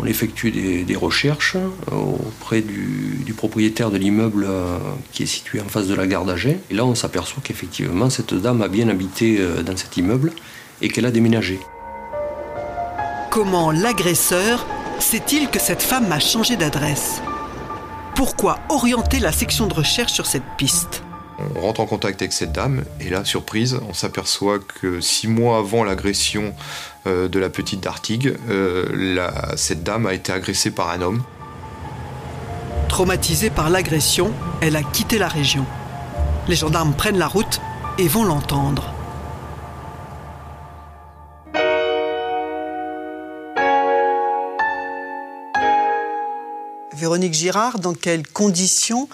on, 0.00 0.06
effectue 0.06 0.50
des, 0.50 0.96
recherches 0.96 1.56
euh, 1.56 1.94
auprès 1.94 2.62
du, 2.62 3.34
propriétaire 3.36 3.90
de 3.90 3.98
l'immeuble 3.98 4.46
euh, 4.48 4.78
qui 5.12 5.22
est 5.22 5.26
situé 5.26 5.60
en 5.60 5.68
face 5.68 5.86
de 5.86 5.94
la 5.94 6.06
gare 6.06 6.24
d'Agen. 6.24 6.56
Et 6.70 6.74
là, 6.74 6.86
on 6.86 6.94
s'aperçoit 6.94 7.42
qu'effectivement, 7.44 8.08
cette 8.08 8.32
dame 8.32 8.62
a 8.62 8.68
bien 8.68 8.88
habité 8.88 9.36
euh, 9.38 9.62
dans 9.62 9.76
cet 9.76 9.98
immeuble 9.98 10.32
et 10.80 10.88
qu'elle 10.88 11.04
a 11.04 11.10
déménagé. 11.10 11.60
Comment 13.30 13.70
l'agresseur 13.70 14.66
sait-il 14.98 15.50
que 15.50 15.60
cette 15.60 15.82
femme 15.82 16.10
a 16.10 16.18
changé 16.18 16.56
d'adresse? 16.56 17.20
Pourquoi 18.16 18.60
orienter 18.70 19.20
la 19.20 19.30
section 19.30 19.66
de 19.66 19.74
recherche 19.74 20.12
sur 20.14 20.24
cette 20.24 20.56
piste? 20.56 21.02
On 21.54 21.60
rentre 21.60 21.80
en 21.80 21.86
contact 21.86 22.20
avec 22.20 22.32
cette 22.32 22.52
dame 22.52 22.84
et 23.00 23.10
là, 23.10 23.24
surprise, 23.24 23.78
on 23.88 23.94
s'aperçoit 23.94 24.58
que 24.58 25.00
six 25.00 25.28
mois 25.28 25.58
avant 25.58 25.84
l'agression 25.84 26.54
euh, 27.06 27.28
de 27.28 27.38
la 27.38 27.48
petite 27.48 27.80
Dartigue, 27.80 28.36
euh, 28.48 29.30
cette 29.56 29.84
dame 29.84 30.06
a 30.06 30.14
été 30.14 30.32
agressée 30.32 30.70
par 30.70 30.90
un 30.90 31.00
homme. 31.00 31.22
Traumatisée 32.88 33.50
par 33.50 33.70
l'agression, 33.70 34.32
elle 34.60 34.74
a 34.74 34.82
quitté 34.82 35.18
la 35.18 35.28
région. 35.28 35.64
Les 36.48 36.56
gendarmes 36.56 36.94
prennent 36.94 37.18
la 37.18 37.28
route 37.28 37.60
et 37.98 38.08
vont 38.08 38.24
l'entendre. 38.24 38.94
Véronique 46.98 47.34
Girard, 47.34 47.78
dans 47.78 47.94
quelles 47.94 48.26
conditions 48.26 49.08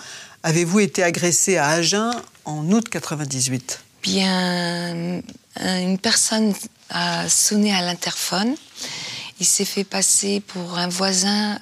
avez-vous 0.45 0.81
été 0.81 1.03
agressée 1.03 1.57
à 1.57 1.69
Agen 1.71 2.13
en 2.45 2.71
août 2.71 2.89
98 2.89 3.81
Bien, 4.03 5.23
une 5.57 5.99
personne 5.99 6.55
a 6.91 7.29
sonné 7.29 7.75
à 7.75 7.81
l'interphone. 7.81 8.55
Il 9.41 9.47
s'est 9.47 9.65
fait 9.65 9.85
passer 9.85 10.41
pour 10.41 10.79
un 10.79 10.87
voisin 10.87 11.59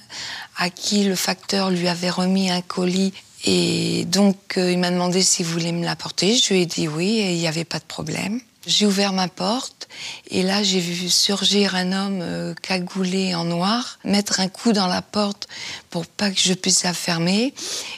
à 0.59 0.69
qui 0.69 1.05
le 1.05 1.15
facteur 1.15 1.71
lui 1.71 1.89
avait 1.89 2.11
remis 2.11 2.51
un 2.51 2.61
colis. 2.61 3.15
Et 3.45 4.05
donc, 4.05 4.37
euh, 4.57 4.71
il 4.71 4.79
m'a 4.79 4.91
demandé 4.91 5.23
s'il 5.23 5.47
voulait 5.47 5.73
me 5.73 5.85
l'apporter. 5.85 6.37
Je 6.37 6.53
lui 6.53 6.63
ai 6.63 6.67
dit 6.67 6.87
oui 6.87 7.19
et 7.19 7.33
il 7.33 7.39
n'y 7.39 7.49
avait 7.49 7.65
pas 7.65 7.79
de 7.79 7.85
problème. 7.85 8.41
J'ai 8.67 8.87
ouvert 8.87 9.13
ma 9.13 9.27
porte 9.27 9.89
et 10.31 10.43
là 10.43 10.63
j'ai 10.63 10.79
vu 10.79 11.09
surgir 11.09 11.75
un 11.75 11.93
homme 11.93 12.21
euh, 12.23 12.55
cagoulé 12.63 13.35
en 13.35 13.45
noir, 13.45 13.99
mettre 14.05 14.39
un 14.39 14.49
coup 14.49 14.73
dans 14.73 14.87
la 14.87 15.03
porte 15.03 15.49
pour 15.91 16.07
pas 16.07 16.31
que 16.31 16.39
je 16.39 16.55
puisse 16.55 16.85
la 16.85 16.95
fermer 16.95 17.55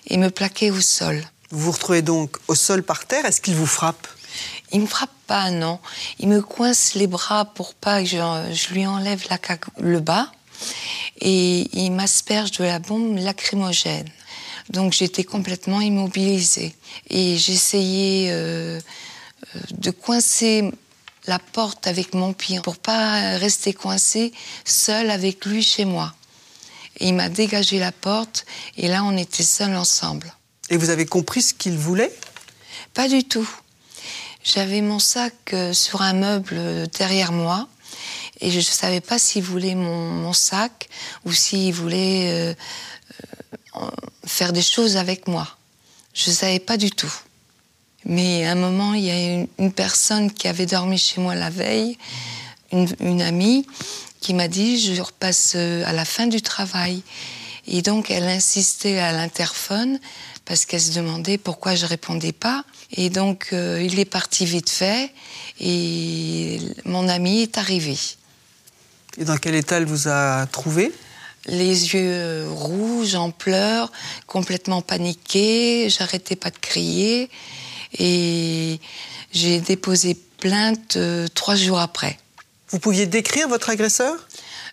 et 0.07 0.17
me 0.17 0.31
plaquer 0.31 0.71
au 0.71 0.81
sol. 0.81 1.23
Vous 1.51 1.61
vous 1.61 1.73
retrouvez 1.73 2.01
donc 2.01 2.39
au 2.49 2.55
sol 2.55 2.83
par 2.83 3.05
terre, 3.05 3.27
est-ce 3.27 3.43
qu'il 3.43 3.55
vous 3.55 3.67
frappe? 3.67 4.09
Il 4.73 4.81
me 4.81 4.87
frappe 4.87 5.11
pas, 5.27 5.51
non. 5.51 5.79
Il 6.19 6.29
me 6.29 6.41
coince 6.41 6.95
les 6.95 7.07
bras 7.07 7.45
pour 7.45 7.75
pas 7.75 8.03
que 8.03 8.09
je, 8.09 8.73
lui 8.73 8.87
enlève 8.87 9.23
la 9.31 9.39
le 9.79 10.01
bas 10.01 10.33
et 11.21 11.69
il 11.73 11.91
m'asperge 11.91 12.53
de 12.53 12.65
la 12.65 12.79
bombe 12.79 13.19
lacrymogène. 13.19 14.09
Donc 14.71 14.95
j'étais 14.95 15.25
complètement 15.25 15.81
immobilisée 15.81 16.75
et 17.11 17.37
j'essayais 17.37 18.31
euh, 18.31 18.81
de 19.71 19.91
coincer 19.91 20.71
la 21.27 21.39
porte 21.39 21.87
avec 21.87 22.15
mon 22.15 22.33
pied 22.33 22.61
pour 22.61 22.77
pas 22.77 23.37
rester 23.39 23.73
coincé 23.73 24.33
seul 24.65 25.11
avec 25.11 25.45
lui 25.47 25.63
chez 25.63 25.85
moi. 25.85 26.15
Et 26.99 27.09
il 27.09 27.15
m'a 27.15 27.29
dégagé 27.29 27.79
la 27.79 27.93
porte 27.93 28.47
et 28.77 28.89
là 28.89 29.03
on 29.05 29.17
était 29.17 29.43
seuls 29.43 29.75
ensemble. 29.75 30.33
Et 30.71 30.77
vous 30.77 30.91
avez 30.91 31.07
compris 31.07 31.43
ce 31.43 31.55
qu'il 31.55 31.77
voulait? 31.77 32.13
Pas 32.93 33.09
du 33.09 33.25
tout. 33.25 33.49
J'avais 34.43 34.83
mon 34.83 34.99
sac 34.99 35.35
euh, 35.53 35.73
sur 35.73 36.03
un 36.03 36.13
meuble 36.13 36.87
derrière 36.89 37.33
moi 37.33 37.67
et 38.41 38.51
je 38.51 38.59
ne 38.59 38.63
savais 38.63 39.01
pas 39.01 39.19
s'il 39.19 39.43
voulait 39.43 39.75
mon, 39.75 40.33
sac 40.33 40.89
ou 41.25 41.33
s'il 41.33 41.73
voulait 41.73 42.31
euh, 42.31 42.55
euh, 43.77 43.91
faire 44.27 44.53
des 44.53 44.63
choses 44.63 44.97
avec 44.97 45.29
moi. 45.29 45.49
Je 46.13 46.31
ne 46.31 46.35
savais 46.35 46.59
pas 46.61 46.77
du 46.77 46.91
tout. 46.91 47.13
Mais 48.07 48.45
à 48.47 48.53
un 48.53 48.57
moment, 48.57 48.95
il 48.95 49.05
y 49.05 49.11
a 49.11 49.47
une, 49.59 49.73
personne 49.73 50.31
qui 50.31 50.49
avait 50.49 50.67
dormi 50.67 50.99
chez 50.99 51.21
moi 51.21 51.35
la 51.35 51.51
veille, 51.51 51.97
une, 52.73 53.23
amie, 53.23 53.67
qui 54.21 54.35
m'a 54.35 54.49
dit 54.49 54.79
je 54.79 55.01
repasse 55.01 55.55
euh, 55.57 55.85
à 55.87 55.93
la 55.93 56.05
fin 56.05 56.27
du 56.27 56.43
travail. 56.43 57.03
Et 57.67 57.83
donc, 57.83 58.11
elle 58.11 58.29
insistait 58.29 58.99
à 58.99 59.13
l'interphone 59.13 59.99
parce 60.45 60.67
qu'elle 60.67 60.81
se 60.81 60.93
demandait 60.93 61.39
pourquoi 61.39 61.75
je 61.75 61.87
répondais 61.87 62.33
pas. 62.33 62.65
Et 62.93 63.09
donc, 63.09 63.49
euh, 63.53 63.83
il 63.83 63.99
est 63.99 64.05
parti 64.05 64.45
vite 64.45 64.69
fait 64.69 65.11
et 65.61 66.59
mon 66.85 67.09
ami 67.09 67.43
est 67.43 67.57
arrivé. 67.57 67.97
Et 69.17 69.25
dans 69.25 69.39
quel 69.39 69.55
état 69.55 69.79
elle 69.79 69.87
vous 69.87 70.09
a 70.09 70.47
trouvé? 70.47 70.93
Les 71.47 71.95
yeux 71.95 72.47
rouges, 72.51 73.15
en 73.15 73.31
pleurs, 73.31 73.93
complètement 74.27 74.81
paniquée, 74.83 75.89
j'arrêtais 75.91 76.37
pas 76.37 76.51
de 76.51 76.59
crier. 76.59 77.31
Et 77.99 78.81
j'ai 79.33 79.61
déposé 79.61 80.17
plainte 80.39 80.97
euh, 80.97 81.27
trois 81.35 81.55
jours 81.55 81.79
après. 81.79 82.19
Vous 82.69 82.79
pouviez 82.79 83.07
décrire 83.07 83.49
votre 83.49 83.71
agresseur? 83.71 84.17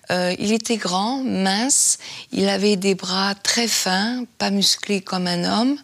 Euh, 0.09 0.35
il 0.39 0.51
était 0.51 0.77
grand, 0.77 1.23
mince, 1.23 1.97
il 2.31 2.49
avait 2.49 2.75
des 2.75 2.95
bras 2.95 3.33
très 3.35 3.67
fins, 3.67 4.25
pas 4.37 4.49
musclés 4.49 4.99
comme 4.99 5.27
un 5.27 5.45
homme, 5.45 5.77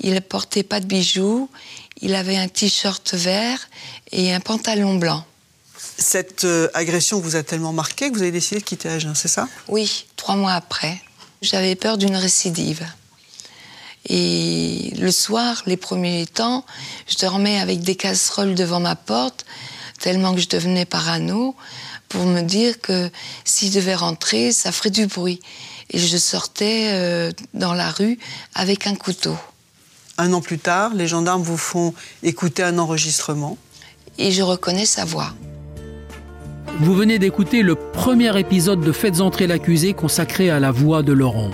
il 0.00 0.14
ne 0.14 0.20
portait 0.20 0.64
pas 0.64 0.80
de 0.80 0.86
bijoux, 0.86 1.48
il 2.00 2.14
avait 2.14 2.36
un 2.36 2.48
t-shirt 2.48 3.14
vert 3.14 3.68
et 4.10 4.32
un 4.32 4.40
pantalon 4.40 4.96
blanc. 4.96 5.24
Cette 5.98 6.44
euh, 6.44 6.68
agression 6.74 7.20
vous 7.20 7.36
a 7.36 7.42
tellement 7.42 7.72
marqué 7.72 8.10
que 8.10 8.16
vous 8.16 8.22
avez 8.22 8.32
décidé 8.32 8.60
de 8.60 8.64
quitter 8.64 8.88
Agen, 8.88 9.14
c'est 9.14 9.28
ça? 9.28 9.46
Oui, 9.68 10.06
trois 10.16 10.34
mois 10.34 10.54
après. 10.54 11.00
J'avais 11.42 11.76
peur 11.76 11.96
d'une 11.96 12.16
récidive. 12.16 12.84
Et 14.08 14.92
le 14.98 15.10
soir, 15.10 15.62
les 15.66 15.76
premiers 15.76 16.26
temps, 16.26 16.64
je 17.06 17.18
dormais 17.18 17.60
avec 17.60 17.80
des 17.80 17.96
casseroles 17.96 18.54
devant 18.54 18.80
ma 18.80 18.96
porte, 18.96 19.44
tellement 20.00 20.34
que 20.34 20.40
je 20.40 20.48
devenais 20.48 20.86
parano, 20.86 21.54
pour 22.08 22.24
me 22.24 22.40
dire 22.40 22.80
que 22.80 23.10
s'il 23.44 23.72
devait 23.72 23.94
rentrer, 23.94 24.52
ça 24.52 24.72
ferait 24.72 24.90
du 24.90 25.06
bruit. 25.06 25.40
Et 25.90 25.98
je 25.98 26.16
sortais 26.16 26.88
euh, 26.92 27.30
dans 27.54 27.74
la 27.74 27.90
rue 27.90 28.18
avec 28.54 28.86
un 28.86 28.94
couteau. 28.94 29.36
Un 30.18 30.32
an 30.32 30.40
plus 30.40 30.58
tard, 30.58 30.94
les 30.94 31.06
gendarmes 31.06 31.42
vous 31.42 31.56
font 31.56 31.94
écouter 32.22 32.62
un 32.62 32.78
enregistrement. 32.78 33.58
Et 34.18 34.32
je 34.32 34.42
reconnais 34.42 34.86
sa 34.86 35.04
voix. 35.04 35.32
Vous 36.80 36.94
venez 36.94 37.18
d'écouter 37.18 37.62
le 37.62 37.74
premier 37.74 38.38
épisode 38.38 38.80
de 38.80 38.92
Faites 38.92 39.20
entrer 39.20 39.46
l'accusé 39.46 39.92
consacré 39.92 40.50
à 40.50 40.60
la 40.60 40.70
voix 40.70 41.02
de 41.02 41.12
Laurent. 41.12 41.50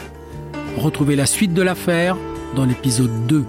Retrouvez 0.77 1.17
la 1.17 1.27
suite 1.27 1.55
de 1.55 1.63
l'affaire 1.63 2.17
dans 2.57 2.65
l'épisode 2.65 3.11
2. 3.29 3.45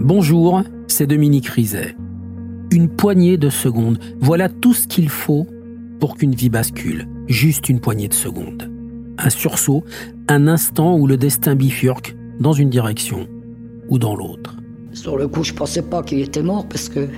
Bonjour, 0.00 0.62
c'est 0.86 1.08
Dominique 1.08 1.48
Rizet. 1.48 1.96
Une 2.70 2.88
poignée 2.88 3.36
de 3.36 3.50
secondes, 3.50 3.98
voilà 4.20 4.48
tout 4.48 4.72
ce 4.72 4.86
qu'il 4.86 5.08
faut 5.08 5.48
pour 5.98 6.16
qu'une 6.16 6.34
vie 6.34 6.48
bascule. 6.48 7.08
Juste 7.26 7.68
une 7.68 7.80
poignée 7.80 8.08
de 8.08 8.14
secondes. 8.14 8.70
Un 9.18 9.30
sursaut, 9.30 9.82
un 10.28 10.46
instant 10.46 10.96
où 10.96 11.08
le 11.08 11.16
destin 11.16 11.56
bifurque 11.56 12.14
dans 12.38 12.52
une 12.52 12.70
direction 12.70 13.26
ou 13.88 13.98
dans 13.98 14.14
l'autre. 14.14 14.56
Sur 14.92 15.18
le 15.18 15.26
coup, 15.26 15.42
je 15.42 15.54
pensais 15.54 15.82
pas 15.82 16.04
qu'il 16.04 16.20
était 16.20 16.42
mort 16.42 16.66
parce 16.68 16.88
que 16.88 17.08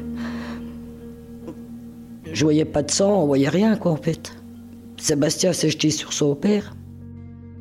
je 2.33 2.45
voyais 2.45 2.65
pas 2.65 2.83
de 2.83 2.91
sang, 2.91 3.23
on 3.23 3.27
voyait 3.27 3.49
rien, 3.49 3.77
quoi, 3.77 3.93
en 3.93 3.97
fait. 3.97 4.37
Sébastien 4.97 5.53
s'est 5.53 5.71
jeté 5.71 5.91
sur 5.91 6.13
son 6.13 6.35
père. 6.35 6.77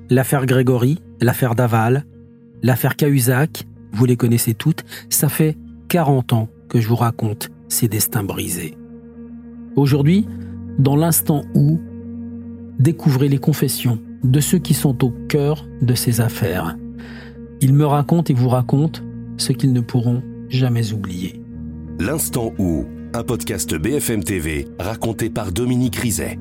L'affaire 0.09 0.45
Grégory, 0.45 0.99
l'affaire 1.21 1.55
Daval, 1.55 2.05
l'affaire 2.61 2.95
Cahuzac, 2.95 3.65
vous 3.91 4.05
les 4.05 4.17
connaissez 4.17 4.53
toutes, 4.53 4.83
ça 5.09 5.29
fait 5.29 5.57
40 5.87 6.33
ans 6.33 6.49
que 6.67 6.79
je 6.79 6.87
vous 6.87 6.95
raconte 6.95 7.49
ces 7.67 7.87
destins 7.87 8.23
brisés. 8.23 8.75
Aujourd'hui, 9.75 10.27
dans 10.77 10.95
l'instant 10.95 11.43
où, 11.53 11.79
découvrez 12.79 13.29
les 13.29 13.37
confessions 13.37 13.99
de 14.23 14.39
ceux 14.39 14.59
qui 14.59 14.73
sont 14.73 15.03
au 15.03 15.11
cœur 15.27 15.67
de 15.81 15.93
ces 15.93 16.21
affaires. 16.21 16.77
Ils 17.61 17.73
me 17.73 17.85
racontent 17.85 18.31
et 18.31 18.35
vous 18.35 18.49
racontent 18.49 19.01
ce 19.37 19.51
qu'ils 19.53 19.73
ne 19.73 19.81
pourront 19.81 20.21
jamais 20.49 20.91
oublier. 20.91 21.41
L'instant 21.99 22.53
où 22.57 22.85
un 23.13 23.23
podcast 23.23 23.75
BFM 23.75 24.23
TV 24.23 24.67
raconté 24.77 25.29
par 25.29 25.51
Dominique 25.51 25.95
Rizet. 25.95 26.37